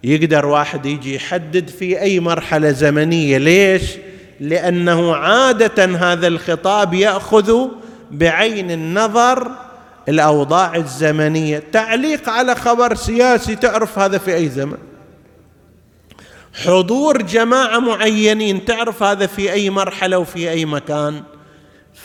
يقدر 0.03 0.45
واحد 0.45 0.86
يجي 0.86 1.15
يحدد 1.15 1.70
في 1.70 2.01
أي 2.01 2.20
مرحلة 2.20 2.72
زمنية. 2.72 3.38
ليش؟ 3.38 3.91
لأنه 4.39 5.15
عادة 5.15 5.86
هذا 5.86 6.28
الخطاب 6.28 6.93
يأخذ 6.93 7.67
بعين 8.11 8.72
النظر 8.72 9.51
الأوضاع 10.09 10.76
الزمنية. 10.76 11.63
تعليق 11.72 12.30
على 12.30 12.55
خبر 12.55 12.95
سياسي 12.95 13.55
تعرف 13.55 13.99
هذا 13.99 14.17
في 14.17 14.36
أي 14.36 14.49
زمن. 14.49 14.78
حضور 16.65 17.22
جماعة 17.22 17.80
معينين 17.80 18.65
تعرف 18.65 19.03
هذا 19.03 19.28
في 19.28 19.51
أي 19.51 19.70
مرحلة 19.70 20.17
وفي 20.17 20.49
أي 20.49 20.65
مكان. 20.65 21.24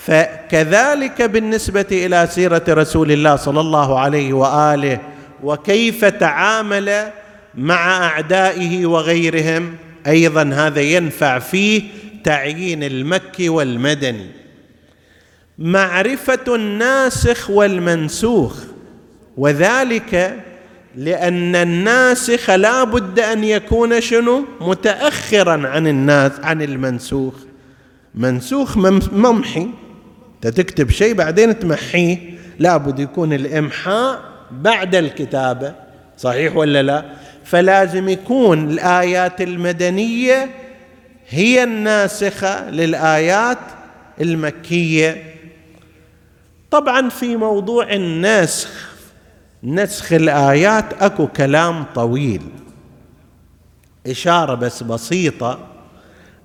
فكذلك 0.07 1.23
بالنسبة 1.23 1.87
إلى 1.93 2.29
سيرة 2.31 2.65
رسول 2.69 3.13
الله 3.13 3.37
صلى 3.37 3.61
الله 3.61 3.99
عليه 3.99 4.33
وآله 4.33 5.01
وكيف 5.43 6.05
تعامل 6.05 7.11
مع 7.55 8.07
أعدائه 8.07 8.87
وغيرهم 8.87 9.75
أيضا 10.07 10.43
هذا 10.43 10.81
ينفع 10.81 11.39
فيه 11.39 11.83
تعيين 12.25 12.83
المكي 12.85 13.49
والمدني. 13.49 14.27
معرفة 15.59 16.55
الناسخ 16.55 17.51
والمنسوخ 17.51 18.57
وذلك 19.37 20.41
لأن 20.97 21.57
الناسخ 21.57 22.51
لا 22.51 22.85
بد 22.85 23.21
أن 23.21 23.45
يكون 23.45 24.01
شنو؟ 24.01 24.45
متاخرا 24.61 25.69
عن 25.69 25.87
الناس 25.87 26.33
عن 26.43 26.63
المنسوخ. 26.63 27.35
منسوخ 28.15 28.77
ممحي. 29.13 29.69
أنت 30.45 30.57
تكتب 30.57 30.91
شيء 30.91 31.15
بعدين 31.15 31.59
تمحيه. 31.59 32.19
لابد 32.59 32.99
يكون 32.99 33.33
الإمحاء 33.33 34.21
بعد 34.51 34.95
الكتابة. 34.95 35.75
صحيح 36.19 36.57
ولا 36.57 36.83
لا؟ 36.83 37.05
فلازم 37.45 38.09
يكون 38.09 38.71
الآيات 38.71 39.41
المدنية 39.41 40.51
هي 41.29 41.65
الناسخة 41.65 42.71
للآيات 42.71 43.59
المكية. 44.21 45.35
طبعا 46.71 47.09
في 47.09 47.37
موضوع 47.37 47.93
النسخ. 47.93 48.95
نسخ 49.65 50.13
الآيات 50.13 51.03
أكو 51.03 51.27
كلام 51.27 51.85
طويل. 51.95 52.43
إشارة 54.07 54.55
بس 54.55 54.83
بسيطة. 54.83 55.59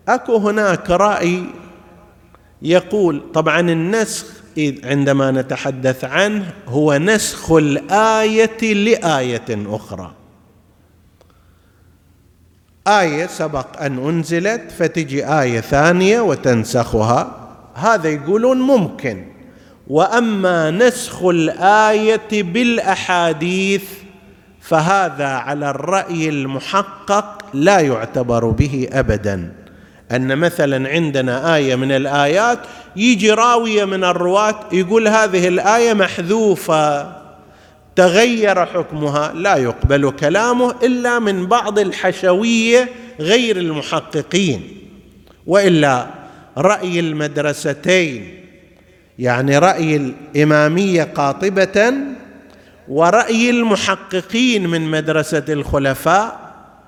أكو 0.07 0.37
هناك 0.37 0.89
رأي 0.89 1.43
يقول 2.61 3.21
طبعا 3.33 3.59
النسخ 3.59 4.25
عندما 4.83 5.31
نتحدث 5.31 6.03
عنه 6.03 6.53
هو 6.67 6.97
نسخ 6.97 7.51
الآية 7.51 8.73
لآية 8.73 9.45
أخرى. 9.49 10.11
آية 12.87 13.25
سبق 13.25 13.81
أن 13.81 14.07
أنزلت 14.07 14.71
فتجي 14.77 15.25
آية 15.25 15.59
ثانية 15.59 16.21
وتنسخها. 16.21 17.49
هذا 17.73 18.09
يقولون 18.09 18.61
ممكن. 18.61 19.25
وأما 19.87 20.71
نسخ 20.71 21.23
الآية 21.23 22.43
بالأحاديث 22.43 23.83
فهذا 24.61 25.27
على 25.27 25.69
الرأي 25.69 26.29
المحقق 26.29 27.45
لا 27.53 27.79
يعتبر 27.79 28.49
به 28.49 28.89
ابدا. 28.91 29.58
أن 30.11 30.37
مثلا 30.37 30.89
عندنا 30.89 31.55
آية 31.55 31.75
من 31.75 31.91
الآيات 31.91 32.59
يجي 32.95 33.31
راويه 33.31 33.85
من 33.85 34.03
الرواة 34.03 34.59
يقول 34.71 35.07
هذه 35.07 35.47
الآية 35.47 35.93
محذوفة. 35.93 37.19
تغير 37.95 38.65
حكمها 38.65 39.33
لا 39.33 39.55
يقبل 39.55 40.11
كلامه 40.11 40.75
إلا 40.83 41.19
من 41.19 41.45
بعض 41.45 41.79
الحشوية 41.79 42.89
غير 43.19 43.57
المحققين 43.57 44.61
وإلا 45.47 46.07
رأي 46.57 46.99
المدرستين 46.99 48.43
يعني 49.19 49.57
رأي 49.57 49.95
الإمامية 49.95 51.03
قاطبة 51.03 51.93
ورأي 52.89 53.49
المحققين 53.49 54.69
من 54.69 54.81
مدرسة 54.91 55.43
الخلفاء 55.49 56.39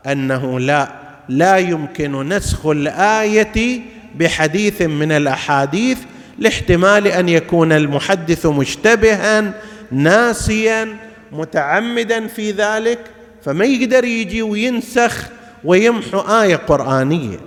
أنه 0.06 0.60
لا. 0.60 1.01
لا 1.32 1.58
يمكن 1.58 2.30
نسخ 2.30 2.66
الآية 2.66 3.82
بحديث 4.16 4.82
من 4.82 5.12
الأحاديث 5.12 5.98
لاحتمال 6.40 7.08
أن 7.08 7.30
يكون 7.30 7.72
المحدث 7.72 8.46
مشتبها 8.46 9.54
ناسيا 9.92 10.98
متعمدا 11.32 12.28
في 12.28 12.52
ذلك 12.52 13.00
فما 13.44 13.66
يقدر 13.66 14.04
يجي 14.04 14.42
وينسخ 14.42 15.30
ويمحو 15.64 16.20
آية 16.20 16.56
قرآنية. 16.56 17.40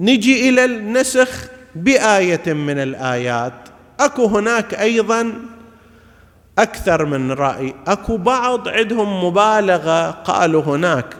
نجي 0.00 0.48
إلى 0.48 0.64
النسخ 0.64 1.44
بآية 1.74 2.52
من 2.52 2.78
الآيات. 2.78 3.68
أكو 4.00 4.26
هناك 4.26 4.74
أيضا 4.74 5.32
أكثر 6.58 7.04
من 7.04 7.32
رأي. 7.32 7.74
أكو 7.86 8.16
بعض 8.16 8.68
عندهم 8.68 9.24
مبالغة 9.24 10.10
قالوا 10.10 10.62
هناك. 10.62 11.17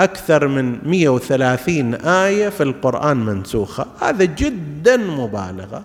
أكثر 0.00 0.48
من 0.48 0.78
130 0.84 1.94
آية 1.94 2.48
في 2.48 2.62
القرآن 2.62 3.16
منسوخة. 3.16 3.86
هذا 4.00 4.24
جدا 4.24 4.96
مبالغة. 4.96 5.84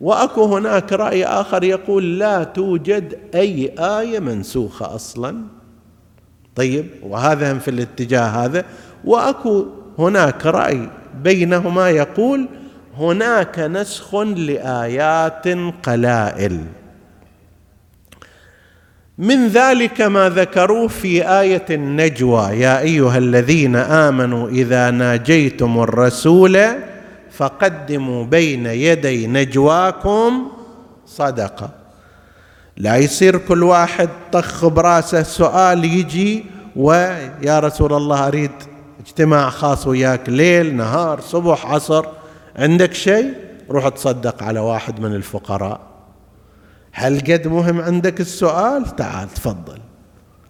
وأكو 0.00 0.56
هناك 0.56 0.92
رأي 0.92 1.24
آخر 1.26 1.64
يقول 1.64 2.18
لا 2.18 2.44
توجد 2.44 3.18
أي 3.34 3.74
آية 3.78 4.18
منسوخة 4.18 4.94
أصلا. 4.94 5.36
طيب 6.56 6.86
وهذا 7.02 7.58
في 7.58 7.68
الاتجاه 7.68 8.26
هذا. 8.26 8.64
وأكو 9.04 9.66
هناك 9.98 10.46
رأي 10.46 10.88
بينهما 11.22 11.90
يقول 11.90 12.48
هناك 12.98 13.58
نسخ 13.58 14.14
لآيات 14.14 15.48
قلائل. 15.82 16.64
من 19.20 19.48
ذلك 19.48 20.00
ما 20.00 20.28
ذكروه 20.28 20.88
في 20.88 21.28
آية 21.40 21.64
النجوى. 21.70 22.42
يا 22.42 22.80
أيها 22.80 23.18
الذين 23.18 23.76
آمنوا 23.76 24.48
إذا 24.48 24.90
ناجيتم 24.90 25.80
الرسول 25.80 26.60
فقدموا 27.30 28.24
بين 28.24 28.66
يدي 28.66 29.26
نجواكم 29.26 30.48
صدقة. 31.06 31.70
لا 32.76 32.96
يصير 32.96 33.36
كل 33.38 33.62
واحد 33.62 34.08
طخ 34.32 34.66
براسه 34.66 35.22
سؤال 35.22 35.84
يجي 35.84 36.44
ويا 36.76 37.60
رسول 37.60 37.92
الله 37.92 38.26
أريد 38.26 38.52
اجتماع 39.06 39.50
خاص 39.50 39.86
وياك 39.86 40.28
ليل 40.28 40.76
نهار 40.76 41.20
صبح 41.20 41.66
عصر 41.66 42.04
عندك 42.56 42.94
شيء؟ 42.94 43.34
روح 43.70 43.88
تصدق 43.88 44.42
على 44.42 44.60
واحد 44.60 45.00
من 45.00 45.14
الفقراء. 45.14 45.89
هل 46.92 47.20
قد 47.20 47.48
مهم 47.48 47.80
عندك 47.80 48.20
السؤال؟ 48.20 48.96
تعال 48.96 49.28
تفضل. 49.34 49.78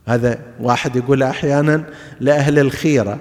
هذا 0.08 0.38
واحد 0.60 0.96
يقول 0.96 1.22
أحيانا 1.22 1.84
لأهل 2.20 2.58
الخيرة 2.58 3.18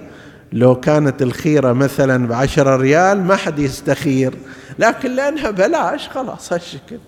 لو 0.53 0.75
كانت 0.75 1.21
الخيرة 1.21 1.73
مثلا 1.73 2.27
بعشرة 2.27 2.75
ريال 2.75 3.23
ما 3.23 3.35
حد 3.35 3.59
يستخير 3.59 4.33
لكن 4.79 5.15
لأنها 5.15 5.51
بلاش 5.51 6.09
خلاص 6.09 6.53
هالشكل. 6.53 6.99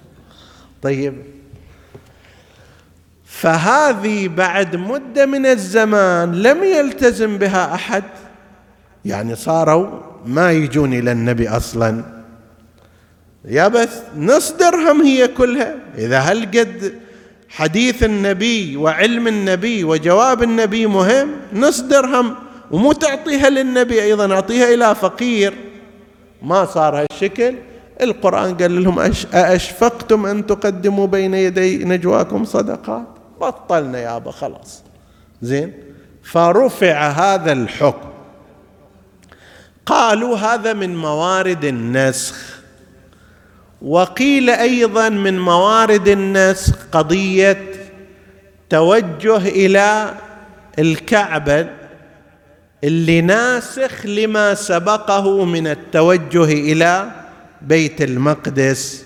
طيب. 0.81 1.13
فهذه 3.25 4.27
بعد 4.27 4.75
مدة 4.75 5.25
من 5.25 5.45
الزمان 5.45 6.31
لم 6.31 6.63
يلتزم 6.63 7.37
بها 7.37 7.73
أحد؟ 7.73 8.03
يعني 9.05 9.35
صاروا 9.35 9.99
ما 10.25 10.51
يجون 10.51 10.93
إلى 10.93 11.11
النبي 11.11 11.49
أصلا. 11.49 12.20
يا 13.45 13.67
بس 13.67 13.89
نص 14.17 14.51
درهم 14.51 15.01
هي 15.01 15.27
كلها. 15.27 15.75
إذا 15.97 16.19
هل 16.19 16.45
قد 16.45 16.93
حديث 17.49 18.03
النبي 18.03 18.77
وعلم 18.77 19.27
النبي 19.27 19.83
وجواب 19.83 20.43
النبي 20.43 20.85
مهم؟ 20.85 21.31
نص 21.53 21.79
درهم 21.79 22.35
ومو 22.71 22.91
تعطيها 22.91 23.49
للنبي 23.49 24.03
أيضا 24.03 24.33
أعطيها 24.33 24.73
إلى 24.73 24.95
فقير. 24.95 25.53
ما 26.41 26.65
صار 26.65 27.01
هالشكل. 27.01 27.55
القرآن 28.01 28.57
قال 28.57 28.83
لهم 28.83 28.99
أأشفقتم 29.33 30.25
أن 30.25 30.45
تقدموا 30.45 31.07
بين 31.07 31.33
يدي 31.33 31.83
نجواكم 31.85 32.45
صدقات؟ 32.45 33.07
بطلنا 33.41 33.99
يابا 33.99 34.31
خلاص. 34.31 34.83
زين؟ 35.41 35.73
فرفع 36.23 37.07
هذا 37.09 37.51
الحكم. 37.51 38.09
قالوا 39.85 40.37
هذا 40.37 40.73
من 40.73 40.97
موارد 40.97 41.65
النسخ. 41.65 42.60
وقيل 43.81 44.49
أيضا 44.49 45.09
من 45.09 45.39
موارد 45.39 46.07
النسخ 46.07 46.75
قضية 46.91 47.63
توجه 48.69 49.37
إلى 49.37 50.13
الكعبة 50.79 51.67
اللي 52.83 53.21
ناسخ 53.21 54.05
لما 54.05 54.53
سبقه 54.53 55.45
من 55.45 55.67
التوجه 55.67 56.43
إلى 56.43 57.11
بيت 57.61 58.01
المقدس. 58.01 59.05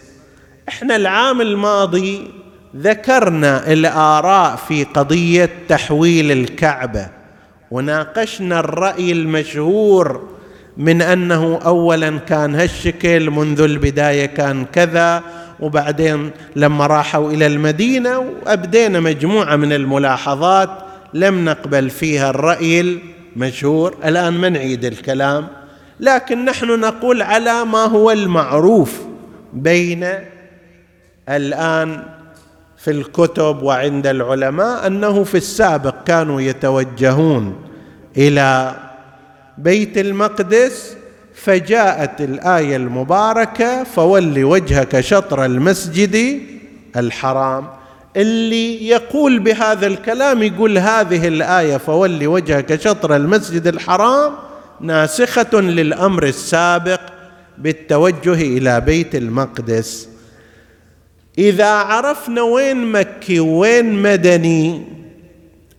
إحنا 0.70 0.96
العام 0.96 1.42
الماضي 1.42 2.32
ذكرنا 2.76 3.74
الآراء 3.74 4.56
في 4.56 4.84
قضية 4.84 5.50
تحويل 5.70 6.32
الكعبة 6.32 7.08
وناقشنا 7.72 8.60
الرأي 8.60 9.12
المشهور 9.12 10.35
من 10.78 11.02
أنه 11.02 11.60
اولا 11.66 12.18
كان 12.18 12.56
هالشكل 12.56 13.30
منذ 13.30 13.62
البداية 13.62 14.26
كان 14.26 14.66
كذا 14.66 15.24
وبعدين 15.60 16.32
لما 16.56 16.88
راحوا 16.88 17.32
إلى 17.32 17.48
المدينة 17.48 18.20
وأبدينا 18.20 19.00
مجموعة 19.00 19.56
من 19.56 19.74
الملاحظات 19.74 20.70
لم 21.14 21.46
نقبل 21.46 21.90
فيها 21.90 22.30
الرأي 22.30 23.00
المشهور. 23.36 23.96
الآن 24.06 24.34
ما 24.34 24.50
نعيد 24.50 24.86
الكلام 24.86 25.48
لكن 26.00 26.46
نحن 26.46 26.80
نقول 26.80 27.22
على 27.22 27.66
ما 27.66 27.86
هو 27.86 28.12
المعروف 28.12 29.02
بين 29.54 30.08
الآن 31.30 32.04
في 32.78 32.92
الكتب 32.92 33.64
وعند 33.64 34.08
العلماء 34.08 34.88
أنه 34.88 35.24
في 35.24 35.36
السابق 35.38 35.96
كانوا 36.06 36.42
يتوجهون 36.42 37.56
إلى 38.18 38.76
بيت 39.58 39.98
المقدس 39.98 40.96
فجاءت 41.34 42.22
الآية 42.22 42.76
المباركة 42.76 43.84
فول 43.84 44.44
وجهك 44.44 45.00
شطر 45.00 45.46
المسجد 45.46 46.42
الحرام. 46.96 47.68
اللي 48.18 48.88
يقول 48.88 49.40
بهذا 49.40 49.88
الكلام 49.88 50.44
يقول 50.44 50.78
هذه 50.78 51.28
الآية 51.28 51.78
فول 51.78 52.28
وجهك 52.28 52.82
شطر 52.82 53.16
المسجد 53.16 53.68
الحرام 53.68 54.34
ناسخة 54.82 55.62
للأمر 55.62 56.24
السابق 56.24 57.02
بالتوجه 57.58 58.34
إلى 58.34 58.82
بيت 58.82 59.16
المقدس. 59.16 60.10
إذا 61.38 61.70
عرفنا 61.70 62.42
وين 62.42 62.92
مكي 62.92 63.40
وين 63.40 63.94
مدني 63.94 64.86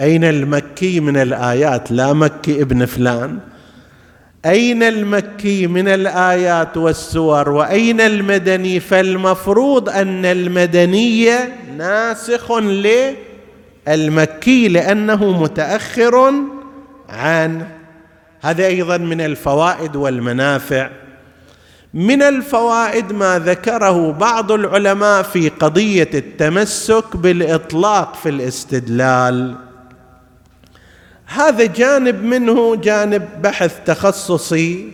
أين 0.01 0.25
المكي 0.25 1.01
من 1.01 1.17
الآيات؟ 1.17 1.93
لا 1.93 2.13
مكي 2.13 2.63
ابن 2.63 2.85
فلان. 2.85 3.39
أين 4.47 4.83
المكي 4.83 5.67
من 5.67 5.89
الآيات 5.89 6.77
والسور؟ 6.77 7.49
وأين 7.49 8.01
المدني؟ 8.01 8.81
فالمفروض 8.81 9.89
أن 9.89 10.25
المدنيه 10.25 11.57
ناسخ 11.77 12.53
للمكي 13.89 14.69
لأنه 14.69 15.43
متأخر 15.43 16.33
عنه 17.09 17.69
هذا 18.41 18.67
أيضا 18.67 18.97
من 18.97 19.21
الفوائد 19.21 19.97
والمنافع. 19.97 20.91
من 21.95 22.23
الفوائد 22.23 23.13
ما 23.13 23.39
ذكره 23.39 24.13
بعض 24.13 24.53
العلماء 24.53 25.23
في 25.23 25.49
قضية 25.49 26.11
التمسك 26.15 27.17
بالإطلاق 27.17 28.15
في 28.15 28.29
الاستدلال. 28.29 29.66
هذا 31.27 31.67
جانب 31.67 32.23
منه 32.23 32.77
جانب 32.77 33.43
بحث 33.43 33.81
تخصصي 33.85 34.93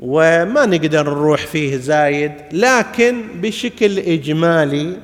وما 0.00 0.66
نقدر 0.66 1.02
نروح 1.10 1.46
فيه 1.46 1.76
زايد 1.76 2.32
لكن 2.52 3.22
بشكل 3.34 3.98
إجمالي 3.98 4.96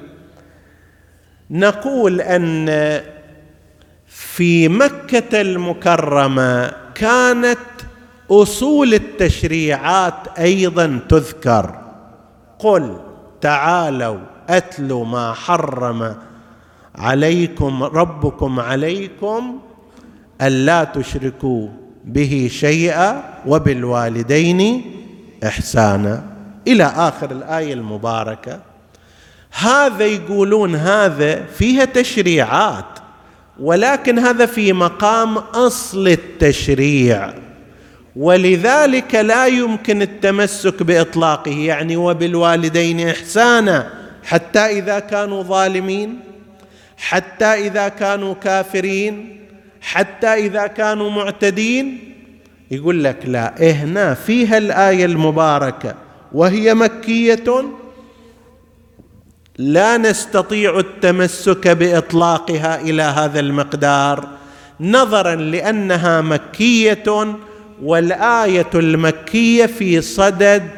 نقول 1.51 2.20
أن 2.20 2.66
في 4.07 4.68
مكة 4.68 5.40
المكرمة 5.40 6.72
كانت 6.94 7.59
أصول 8.30 8.94
التشريعات 8.94 10.28
أيضا 10.38 11.01
تذكر. 11.09 11.82
قل 12.59 12.97
تعالوا 13.40 14.18
اتل 14.49 14.92
ما 14.92 15.32
حرم 15.32 16.16
عليكم 16.94 17.82
ربكم 17.82 18.61
عليكم 18.61 19.61
ألا 20.43 20.84
تشركوا 20.84 21.68
به 22.05 22.49
شيئا 22.53 23.22
وبالوالدين 23.47 24.82
إحسانا. 25.45 26.24
إلى 26.68 26.84
آخر 26.84 27.30
الآية 27.30 27.72
المباركة. 27.74 28.61
هذا 29.59 30.05
يقولون 30.05 30.74
هذا 30.74 31.45
فيها 31.45 31.84
تشريعات 31.84 32.84
ولكن 33.61 34.18
هذا 34.18 34.47
في 34.47 34.72
مقام 34.72 35.37
أصل 35.39 36.09
التشريع. 36.09 37.34
ولذلك 38.16 39.14
لا 39.14 39.47
يمكن 39.47 40.03
التمسك 40.03 40.82
بإطلاقه 40.82 41.59
يعني 41.59 41.97
وبالوالدين 41.97 43.09
إحسانا 43.09 43.91
حتى 44.24 44.59
إذا 44.59 44.99
كانوا 44.99 45.43
ظالمين 45.43 46.20
حتى 46.97 47.45
إذا 47.45 47.89
كانوا 47.89 48.34
كافرين. 48.34 49.45
حتى 49.87 50.26
إذا 50.26 50.66
كانوا 50.66 51.11
معتدين 51.11 52.14
يقول 52.70 53.05
لك 53.05 53.16
لا 53.26 53.55
هنا 53.59 54.14
فيها 54.14 54.59
الآية 54.59 55.05
المباركة 55.05 55.95
وهي 56.32 56.74
مكية. 56.74 57.64
لا 59.59 59.97
نستطيع 59.97 60.78
التمسك 60.78 61.68
بإطلاقها 61.68 62.80
إلى 62.80 63.03
هذا 63.03 63.41
المقدار 63.41 64.28
نظرا 64.80 65.34
لأنها 65.34 66.20
مكية 66.20 67.37
والآية 67.82 68.70
المكية 68.74 69.66
في 69.66 70.01
صدد 70.01 70.70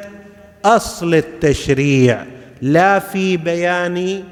أصل 0.65 1.15
التشريع 1.15 2.25
لا 2.63 2.99
في 2.99 3.37
بيان 3.37 4.25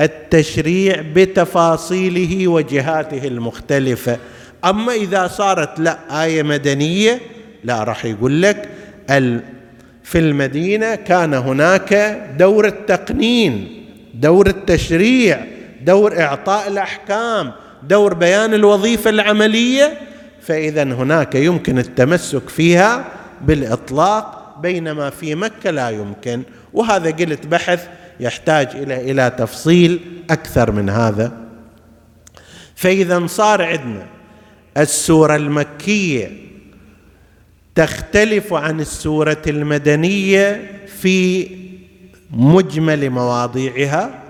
التشريع 0.00 1.02
بتفاصيله 1.14 2.48
وجهاته 2.48 3.26
المختلفة. 3.26 4.18
أما 4.64 4.92
إذا 4.92 5.26
صارت 5.26 5.80
لا 5.80 6.24
آية 6.24 6.42
مدنية 6.42 7.20
لا 7.64 7.84
راح 7.84 8.04
يقول 8.04 8.42
لك 8.42 8.68
في 10.02 10.18
المدينة 10.18 10.94
كان 10.94 11.34
هناك 11.34 12.20
دور 12.38 12.66
التقنين 12.66 13.84
دور 14.14 14.46
التشريع 14.46 15.40
دور 15.82 16.20
إعطاء 16.20 16.68
الأحكام 16.68 17.52
دور 17.82 18.14
بيان 18.14 18.54
الوظيفة 18.54 19.10
العملية. 19.10 19.92
فإذا 20.42 20.82
هناك 20.82 21.34
يمكن 21.34 21.78
التمسك 21.78 22.48
فيها 22.48 23.04
بالإطلاق 23.40 24.56
بينما 24.62 25.10
في 25.10 25.34
مكة 25.34 25.70
لا 25.70 25.90
يمكن. 25.90 26.42
وهذا 26.72 27.10
قلت 27.10 27.46
بحث 27.46 27.88
يحتاج 28.20 28.68
إلى 28.74 29.10
إلى 29.10 29.30
تفصيل 29.38 30.00
أكثر 30.30 30.70
من 30.70 30.90
هذا. 30.90 31.32
فإذا 32.74 33.26
صار 33.26 33.62
عندنا 33.62 34.06
السورة 34.76 35.36
المكية 35.36 36.30
تختلف 37.74 38.54
عن 38.54 38.80
السورة 38.80 39.42
المدنية 39.46 40.70
في 41.00 41.48
مجمل 42.30 43.10
مواضيعها 43.10 44.22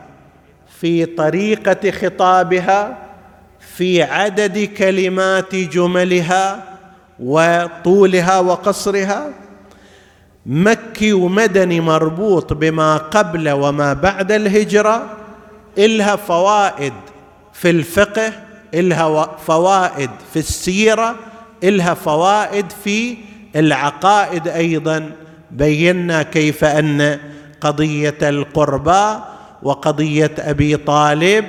في 0.80 1.06
طريقة 1.06 1.90
خطابها 1.90 2.98
في 3.76 4.02
عدد 4.02 4.58
كلمات 4.58 5.54
جملها 5.54 6.64
وطولها 7.20 8.38
وقصرها 8.38 9.30
مكي 10.52 11.12
ومدني 11.12 11.80
مربوط 11.80 12.52
بما 12.52 12.96
قبل 12.96 13.50
وما 13.50 13.92
بعد 13.92 14.32
الهجرة 14.32 15.16
إلها 15.78 16.16
فوائد 16.16 16.92
في 17.52 17.70
الفقه 17.70 18.32
إلها 18.74 19.36
فوائد 19.46 20.10
في 20.32 20.38
السيرة 20.38 21.14
إلها 21.64 21.94
فوائد 21.94 22.66
في 22.84 23.16
العقائد 23.56 24.48
أيضا. 24.48 25.10
بينا 25.50 26.22
كيف 26.22 26.64
أن 26.64 27.18
قضية 27.60 28.18
القربى 28.22 29.20
وقضية 29.62 30.34
أبي 30.38 30.76
طالب 30.76 31.44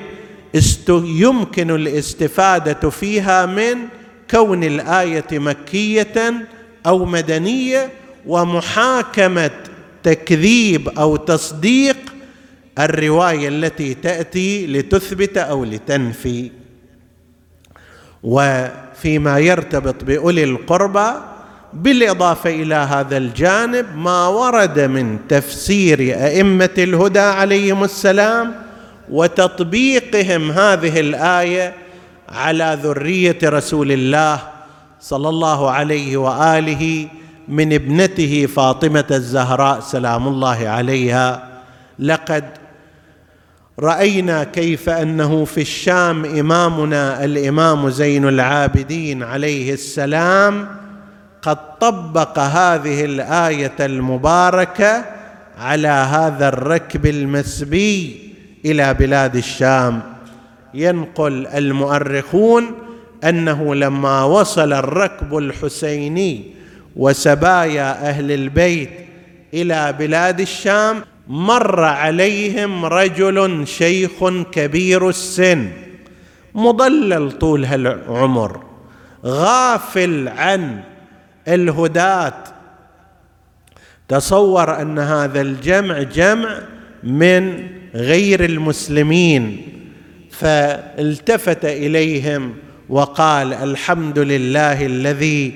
يمكن 0.89 1.71
الاستفادة 1.71 2.89
فيها 2.89 3.45
من 3.45 3.77
كون 4.31 4.63
الآية 4.63 5.39
مكية 5.39 6.33
أو 6.85 7.05
مدنية 7.05 7.89
ومحاكمة 8.27 9.51
تكذيب 10.03 10.89
أو 10.89 11.15
تصديق 11.15 11.97
الرواية 12.79 13.47
التي 13.47 13.93
تأتي 13.93 14.67
لتثبت 14.67 15.37
أو 15.37 15.63
لتنفي. 15.65 16.51
وفيما 18.23 19.39
يرتبط 19.39 20.03
بأولي 20.03 20.43
القربى 20.43 21.11
بالإضافة 21.73 22.49
إلى 22.49 22.75
هذا 22.75 23.17
الجانب 23.17 23.85
ما 23.97 24.27
ورد 24.27 24.79
من 24.79 25.17
تفسير 25.29 25.99
أئمة 25.99 26.69
الهدى 26.77 27.19
عليهم 27.19 27.83
السلام 27.83 28.53
وتطبيقهم 29.09 30.51
هذه 30.51 30.99
الآية 30.99 31.73
على 32.29 32.79
ذرية 32.83 33.37
رسول 33.43 33.91
الله 33.91 34.39
صلى 35.01 35.29
الله 35.29 35.71
عليه 35.71 36.17
وآله 36.17 37.07
من 37.51 37.73
ابنته 37.73 38.45
فاطمة 38.45 39.05
الزهراء 39.11 39.79
سلام 39.79 40.27
الله 40.27 40.69
عليها 40.69 41.47
لقد 41.99 42.43
رأينا 43.79 44.43
كيف 44.43 44.89
أنه 44.89 45.45
في 45.45 45.61
الشام 45.61 46.25
إمامنا 46.25 47.23
الإمام 47.25 47.89
زين 47.89 48.27
العابدين 48.27 49.23
عليه 49.23 49.73
السلام 49.73 50.67
قد 51.41 51.79
طبق 51.79 52.39
هذه 52.39 53.05
الآية 53.05 53.75
المباركة 53.79 55.05
على 55.57 55.87
هذا 55.87 56.47
الركب 56.47 57.05
المسبي 57.05 58.19
إلى 58.65 58.93
بلاد 58.93 59.35
الشام. 59.35 60.01
ينقل 60.73 61.47
المؤرخون 61.47 62.65
أنه 63.23 63.75
لما 63.75 64.23
وصل 64.23 64.73
الركب 64.73 65.37
الحسيني 65.37 66.60
وسبايا 66.95 68.09
أهل 68.09 68.31
البيت 68.31 68.89
إلى 69.53 69.95
بلاد 69.99 70.39
الشام 70.39 71.03
مر 71.27 71.83
عليهم 71.83 72.85
رجل 72.85 73.67
شيخ 73.67 74.29
كبير 74.51 75.09
السن 75.09 75.69
مضلل 76.55 77.31
طول 77.31 77.65
هالعمر 77.65 78.63
غافل 79.25 80.27
عن 80.27 80.81
الهداة. 81.47 82.43
تصور 84.07 84.81
أن 84.81 84.99
هذا 84.99 85.41
الجمع 85.41 86.01
جمع 86.01 86.59
من 87.03 87.67
غير 87.95 88.45
المسلمين 88.45 89.67
فالتفت 90.31 91.65
إليهم 91.65 92.53
وقال 92.89 93.53
الحمد 93.53 94.19
لله 94.19 94.85
الذي 94.85 95.53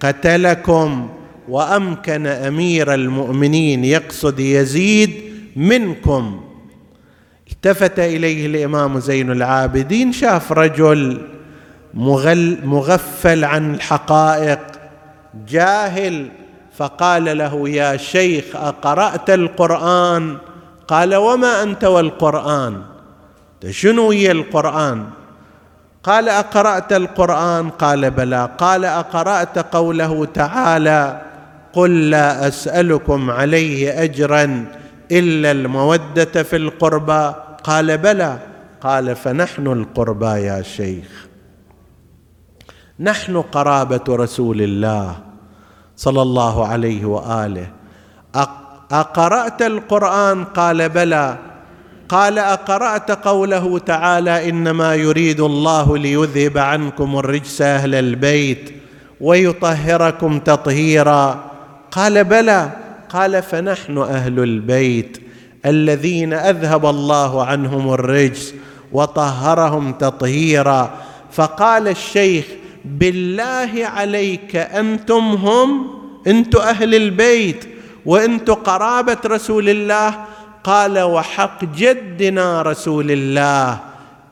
قتلكم 0.00 1.08
وأمكن 1.48 2.26
أمير 2.26 2.94
المؤمنين 2.94 3.84
يقصد 3.84 4.40
يزيد 4.40 5.10
منكم. 5.56 6.40
التفت 7.52 7.98
إليه 7.98 8.46
الإمام 8.46 9.00
زين 9.00 9.30
العابدين 9.30 10.12
شاف 10.12 10.52
رجل 10.52 11.22
مغل 11.94 12.58
مغفل 12.64 13.44
عن 13.44 13.74
الحقائق 13.74 14.60
جاهل 15.48 16.28
فقال 16.76 17.38
له 17.38 17.68
يا 17.68 17.96
شيخ 17.96 18.44
أقرأت 18.54 19.30
القرآن؟ 19.30 20.36
قال 20.88 21.14
وما 21.14 21.62
أنت 21.62 21.84
والقرآن؟ 21.84 22.82
شنو 23.70 24.10
هي 24.10 24.30
القرآن؟ 24.30 25.04
قال 26.06 26.28
أقرأت 26.28 26.92
القرآن؟ 26.92 27.70
قال 27.70 28.10
بلى. 28.10 28.50
قال 28.58 28.84
أقرأت 28.84 29.58
قوله 29.58 30.24
تعالى 30.24 31.22
قل 31.72 32.10
لا 32.10 32.48
أسألكم 32.48 33.30
عليه 33.30 34.02
أجرا 34.02 34.64
إلا 35.12 35.50
المودة 35.50 36.42
في 36.42 36.56
القربى. 36.56 37.34
قال 37.64 37.98
بلى. 37.98 38.38
قال 38.80 39.16
فنحن 39.16 39.66
القربى 39.66 40.26
يا 40.26 40.62
شيخ. 40.62 41.26
نحن 43.00 43.42
قرابة 43.42 44.04
رسول 44.08 44.62
الله 44.62 45.16
صلى 45.96 46.22
الله 46.22 46.66
عليه 46.66 47.04
وآله. 47.04 47.66
أقرأت 48.90 49.62
القرآن؟ 49.62 50.44
قال 50.44 50.88
بلى. 50.88 51.36
قال 52.08 52.38
أقرأت 52.38 53.10
قوله 53.10 53.78
تعالى 53.78 54.48
إنما 54.48 54.94
يريد 54.94 55.40
الله 55.40 55.98
ليذهب 55.98 56.58
عنكم 56.58 57.18
الرجس 57.18 57.62
أهل 57.62 57.94
البيت 57.94 58.70
ويطهركم 59.20 60.38
تطهيرا. 60.38 61.50
قال 61.90 62.24
بلى. 62.24 62.70
قال 63.08 63.42
فنحن 63.42 63.98
أهل 63.98 64.38
البيت 64.38 65.18
الذين 65.66 66.32
أذهب 66.32 66.86
الله 66.86 67.44
عنهم 67.44 67.92
الرجس 67.92 68.54
وطهرهم 68.92 69.92
تطهيرا. 69.92 70.90
فقال 71.32 71.88
الشيخ 71.88 72.44
بالله 72.84 73.70
عليك 73.82 74.56
أنتم 74.56 75.18
هم؟ 75.18 75.86
أنتم 76.26 76.60
أهل 76.60 76.94
البيت 76.94 77.64
وأنتم 78.06 78.54
قرابة 78.54 79.16
رسول 79.26 79.68
الله 79.68 80.14
قال 80.66 80.98
وحق 80.98 81.64
جدنا 81.64 82.62
رسول 82.62 83.10
الله 83.10 83.78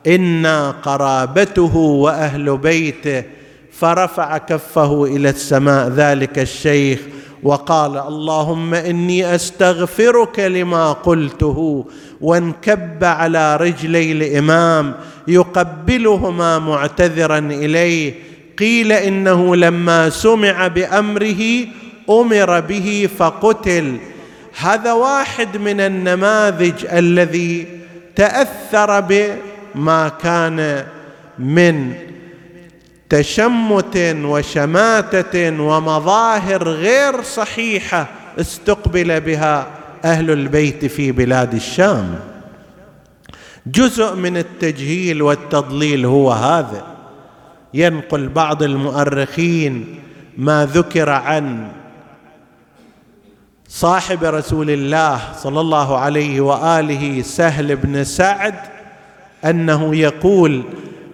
إنا 0.07 0.71
قرابته 0.71 1.75
وأهل 1.77 2.57
بيته. 2.57 3.23
فرفع 3.71 4.37
كفه 4.37 5.05
إلى 5.05 5.29
السماء 5.29 5.89
ذلك 5.89 6.39
الشيخ 6.39 6.99
وقال 7.43 7.97
اللهم 7.97 8.73
إني 8.73 9.35
أستغفرك 9.35 10.39
لما 10.39 10.91
قلته 10.91 11.85
وانكب 12.21 13.03
على 13.03 13.55
رجلي 13.55 14.11
الإمام 14.11 14.93
يقبلهما 15.27 16.59
معتذرا 16.59 17.37
إليه. 17.37 18.13
قيل 18.59 18.91
إنه 18.91 19.55
لما 19.55 20.09
سمع 20.09 20.67
بأمره 20.67 21.41
أمر 22.09 22.59
به 22.59 23.09
فقتل. 23.17 23.97
هذا 24.59 24.93
واحد 24.93 25.57
من 25.57 25.81
النماذج 25.81 26.85
الذي 26.91 27.67
تأثر 28.15 28.99
بما 28.99 30.09
كان 30.09 30.85
من 31.39 31.93
تشمت 33.09 33.97
وشماتة 34.23 35.61
ومظاهر 35.61 36.63
غير 36.69 37.21
صحيحة 37.21 38.07
استقبل 38.39 39.21
بها 39.21 39.67
أهل 40.05 40.31
البيت 40.31 40.85
في 40.85 41.11
بلاد 41.11 41.53
الشام. 41.53 42.19
جزء 43.67 44.15
من 44.15 44.37
التجهيل 44.37 45.21
والتضليل 45.21 46.05
هو 46.05 46.31
هذا. 46.31 46.85
ينقل 47.73 48.29
بعض 48.29 48.63
المؤرخين 48.63 49.99
ما 50.37 50.65
ذكر 50.65 51.09
عن 51.09 51.67
صاحب 53.75 54.23
رسول 54.23 54.69
الله 54.69 55.19
صلى 55.43 55.61
الله 55.61 55.97
عليه 55.97 56.41
وآله 56.41 57.21
سهل 57.21 57.75
بن 57.75 58.03
سعد 58.03 58.55
أنه 59.45 59.95
يقول 59.95 60.63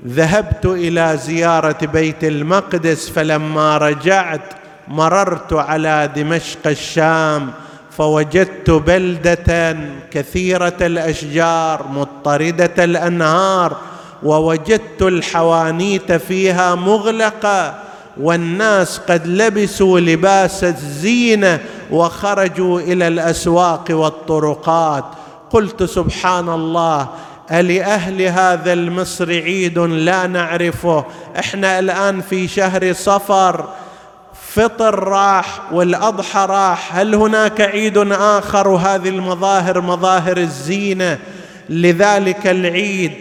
ذهبت 0.08 0.66
إلى 0.66 1.18
زيارة 1.18 1.78
بيت 1.86 2.24
المقدس 2.24 3.10
فلما 3.10 3.78
رجعت 3.78 4.42
مررت 4.88 5.54
على 5.54 6.10
دمشق 6.16 6.68
الشام 6.68 7.52
فوجدت 7.92 8.70
بلدة 8.70 9.78
كثيرة 10.12 10.78
الأشجار 10.82 11.88
مضطردة 11.88 12.84
الأنهار 12.84 13.78
ووجدت 14.24 15.02
الحوانيت 15.02 16.12
فيها 16.12 16.76
مغلقة 16.76 17.91
والناس 18.18 18.98
قد 18.98 19.28
لبسوا 19.28 20.00
لباس 20.00 20.64
الزينة 20.64 21.60
وخرجوا 21.92 22.80
إلى 22.80 23.08
الأسواق 23.08 23.86
والطرقات. 23.90 25.06
قلت 25.50 25.84
سبحان 25.84 26.50
الله 26.50 27.08
ألأهل 27.52 28.22
هذا 28.22 28.74
المصر 28.74 29.30
عيد 29.30 29.80
لا 29.80 30.28
نعرفه. 30.28 31.06
إحنا 31.40 31.80
الآن 31.80 32.22
في 32.22 32.48
شهر 32.48 32.94
صفر 32.94 33.70
فطر 34.54 35.04
راح 35.04 35.74
والأضحى 35.74 36.46
راح. 36.46 36.96
هل 36.96 37.16
هناك 37.16 37.62
عيد 37.62 37.98
آخر 38.12 38.68
وهذه 38.68 39.10
المظاهر 39.10 39.82
مظاهر 39.82 40.38
الزينة؟ 40.38 41.18
لذلك 41.70 42.48
العيد 42.48 43.12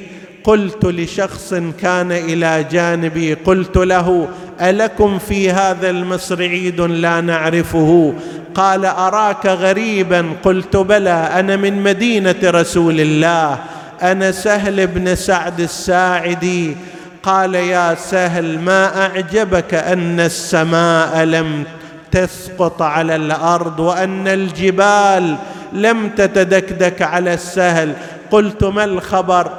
قلت 0.44 0.84
لشخص 0.84 1.54
كان 1.54 2.12
إلى 2.12 2.66
جانبي 2.70 3.34
قلت 3.34 3.76
له 3.76 4.28
ألكم 4.60 5.18
في 5.18 5.50
هذا 5.50 5.90
المصر 5.90 6.42
عيد 6.42 6.80
لا 6.80 7.20
نعرفه؟ 7.20 8.14
قال 8.54 8.84
أراك 8.84 9.46
غريبا؟ 9.46 10.32
قلت 10.44 10.76
بلى 10.76 11.30
أنا 11.34 11.56
من 11.56 11.82
مدينة 11.82 12.36
رسول 12.44 13.00
الله 13.00 13.58
أنا 14.02 14.32
سهل 14.32 14.86
بن 14.86 15.14
سعد 15.14 15.60
الساعدي. 15.60 16.76
قال 17.22 17.54
يا 17.54 17.94
سهل 17.94 18.58
ما 18.58 19.06
أعجبك 19.06 19.74
أن 19.74 20.20
السماء 20.20 21.24
لم 21.24 21.64
تسقط 22.10 22.82
على 22.82 23.16
الأرض 23.16 23.80
وأن 23.80 24.28
الجبال 24.28 25.36
لم 25.72 26.08
تتدكدك 26.08 27.02
على 27.02 27.34
السهل؟ 27.34 27.92
قلت 28.30 28.64
ما 28.64 28.84
الخبر؟ 28.84 29.50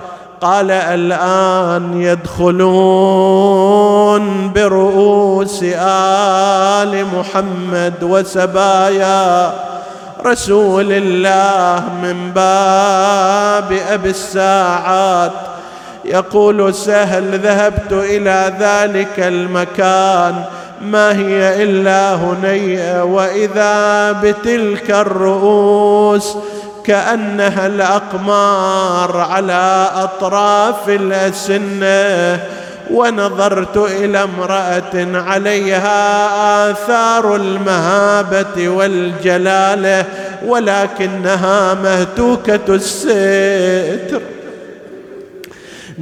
قال 0.41 0.71
الآن 0.71 2.01
يدخلون 2.01 2.51
برؤوس 4.55 5.63
آل 5.63 7.05
محمد 7.17 7.93
وسبايا 8.03 9.53
رسول 10.25 10.91
الله 10.91 11.83
من 12.03 12.31
باب 12.31 13.77
أبي 13.89 14.09
الساعات. 14.09 15.31
يقول 16.05 16.73
سهل 16.73 17.39
ذهبت 17.39 17.91
إلى 17.91 18.53
ذلك 18.59 19.19
المكان 19.19 20.43
ما 20.81 21.17
هي 21.17 21.63
إلا 21.63 22.15
هنيئة 22.15 23.03
وإذا 23.03 24.11
بتلك 24.11 24.91
الرؤوس 24.91 26.37
كأنها 26.85 27.67
الأقمار 27.67 29.17
على 29.17 29.89
أطراف 29.95 30.89
الاسنه 30.89 32.43
ونظرت 32.91 33.77
إلى 33.77 34.23
امرأة 34.23 35.21
عليها 35.27 36.71
آثار 36.71 37.35
المهابة 37.35 38.69
والجلاله 38.69 40.05
ولكنها 40.45 41.73
مهتوكة 41.73 42.75
الستر. 42.75 44.21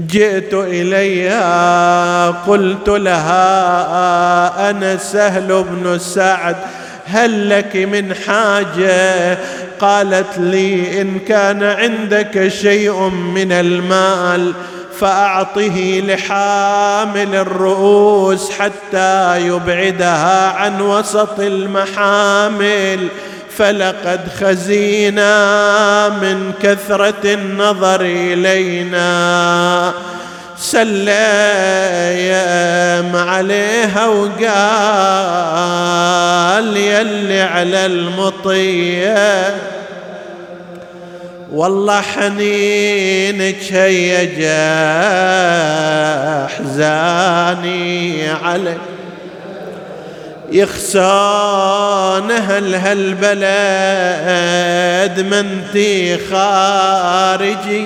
جئت 0.07 0.53
إليها 0.53 2.29
قلت 2.29 2.89
لها 2.89 4.69
أنا 4.69 4.97
سهل 4.97 5.63
بن 5.63 5.99
سعد. 5.99 6.55
هل 7.11 7.49
لك 7.49 7.75
من 7.75 8.13
حاجة؟ 8.27 9.37
قالت 9.79 10.37
لي 10.37 11.01
إن 11.01 11.19
كان 11.19 11.63
عندك 11.63 12.47
شيء 12.47 13.09
من 13.09 13.51
المال 13.51 14.53
فأعطه 14.99 16.01
لحامل 16.05 17.35
الرؤوس 17.35 18.51
حتى 18.51 19.47
يبعدها 19.47 20.51
عن 20.51 20.81
وسط 20.81 21.39
المحامل. 21.39 23.07
فلقد 23.57 24.21
خزينا 24.41 26.09
من 26.09 26.51
كثرة 26.63 27.33
النظر 27.33 28.01
إلينا. 28.01 29.93
سلم 30.71 31.09
عليها 33.15 34.05
وقال 34.07 34.37
يلي 36.77 37.41
على 37.41 37.85
المطية. 37.85 39.55
والله 41.51 42.01
حنينك 42.01 43.73
هيج 43.73 44.43
احزاني 46.89 48.29
عليك 48.29 48.77
يخسان 50.51 52.31
أهل 52.31 52.75
هالبلد 52.75 53.39
منتي 55.25 56.17
خارجي. 56.17 57.85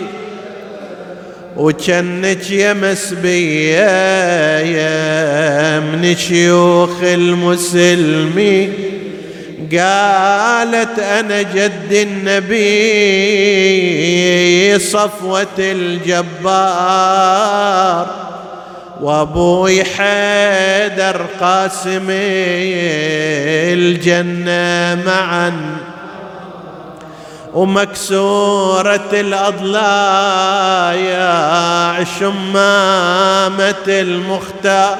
وجنك 1.57 2.51
يمس 2.51 3.13
بيا 3.13 3.79
من 5.79 6.15
شيوخ 6.17 7.03
المسلمين 7.03 8.73
قالت 9.71 10.99
أنا 10.99 11.41
جد 11.41 11.91
النبي 11.91 12.63
صفوة 14.79 15.47
الجبار. 15.59 17.03
وأبوي 19.01 19.83
حيدر 19.83 21.25
قاسم 21.39 22.07
الجنة 23.73 25.03
معا. 25.05 25.53
ومكسورة 27.53 29.09
الأضلاع 29.13 30.95
شمامة 32.19 33.87
المختار. 33.87 34.97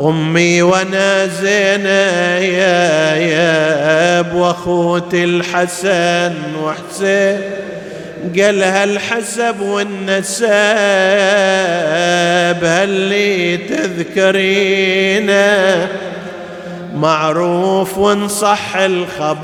أمي 0.00 0.62
وأنا 0.62 1.26
يا 3.16 4.34
وأخوتي 4.34 5.24
الحسن 5.24 6.34
وحسين. 6.62 7.40
قالها 8.38 8.84
الحسب 8.84 9.60
والنسب 9.60 10.44
هاللي 12.64 13.56
تذكرينه. 13.56 15.34
معروف 16.94 17.98
ونصح 17.98 18.76
الخبر 18.76 19.34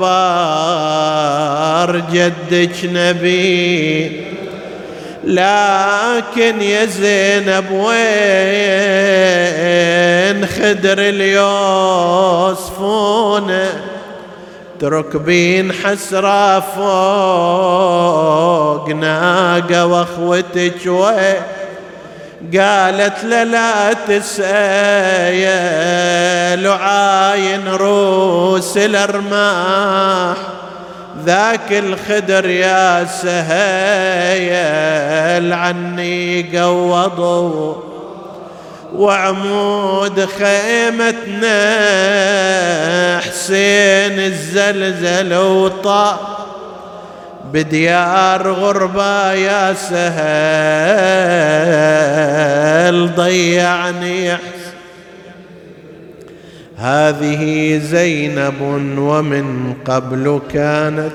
جدك 2.12 2.76
نبي. 2.84 4.30
لكن 5.24 6.62
يا 6.62 6.84
زينب 6.84 7.70
وين 7.70 7.90
خدر 10.46 10.98
اليوسفونه 12.48 12.70
تركبين 14.80 15.72
حسرة 15.72 16.60
فوق 16.60 18.00
ناقة 18.88 19.86
وأخوتك 19.86 20.86
وين؟ 20.86 21.59
قالت 22.58 23.24
لا 23.24 23.44
لا 23.44 23.92
تسأل 23.92 24.40
عاين 26.66 27.68
روس 27.68 28.76
الأرماح. 28.76 30.36
ذاك 31.24 31.72
الخدر 31.72 32.48
يا 32.48 33.04
سهيل 33.22 34.52
عني 35.52 36.58
قوضوا. 36.58 37.74
وعمود 38.94 40.28
خيمتنا 40.38 41.60
حسين 43.20 44.20
الزلزل 44.20 45.34
وطأ. 45.34 46.39
بديار 47.52 48.50
غربة 48.50 49.32
يا 49.32 49.74
سهل 49.74 50.00
ضيعني. 53.14 54.36
هذه 56.76 57.78
زينب 57.78 58.60
ومن 58.98 59.74
قبل 59.84 60.40
كانت 60.52 61.12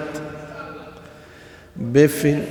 بفن 1.75 2.41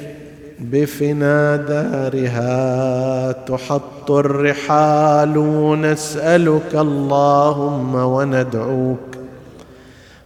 بفنا 0.59 1.57
دارها 1.57 3.33
تحط 3.33 4.11
الرحال 4.11 5.35
نسألك 5.81 6.75
اللهم 6.75 7.95
وندعوك 7.95 9.14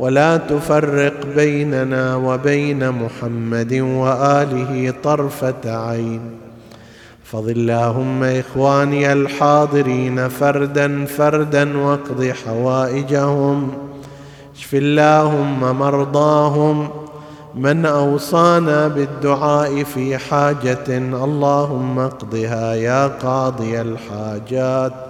ولا 0.00 0.36
تفرق 0.36 1.26
بيننا 1.36 2.16
وبين 2.16 2.90
محمد 2.90 3.74
وآله 3.74 4.94
طرفة 5.02 5.54
عين. 5.64 6.20
فض 7.24 7.48
اللهم 7.48 8.24
إخواني 8.24 9.12
الحاضرين 9.12 10.28
فردا 10.28 11.04
فردا 11.04 11.78
واقض 11.78 12.32
حوائجهم. 12.46 13.72
اشف 14.56 14.74
اللهم 14.74 15.78
مرضاهم. 15.78 16.88
من 17.54 17.86
أوصانا 17.86 18.88
بالدعاء 18.88 19.84
في 19.84 20.18
حاجة 20.18 20.98
اللهم 21.24 21.98
اقضها 21.98 22.74
يا 22.74 23.06
قاضي 23.06 23.80
الحاجات. 23.80 25.09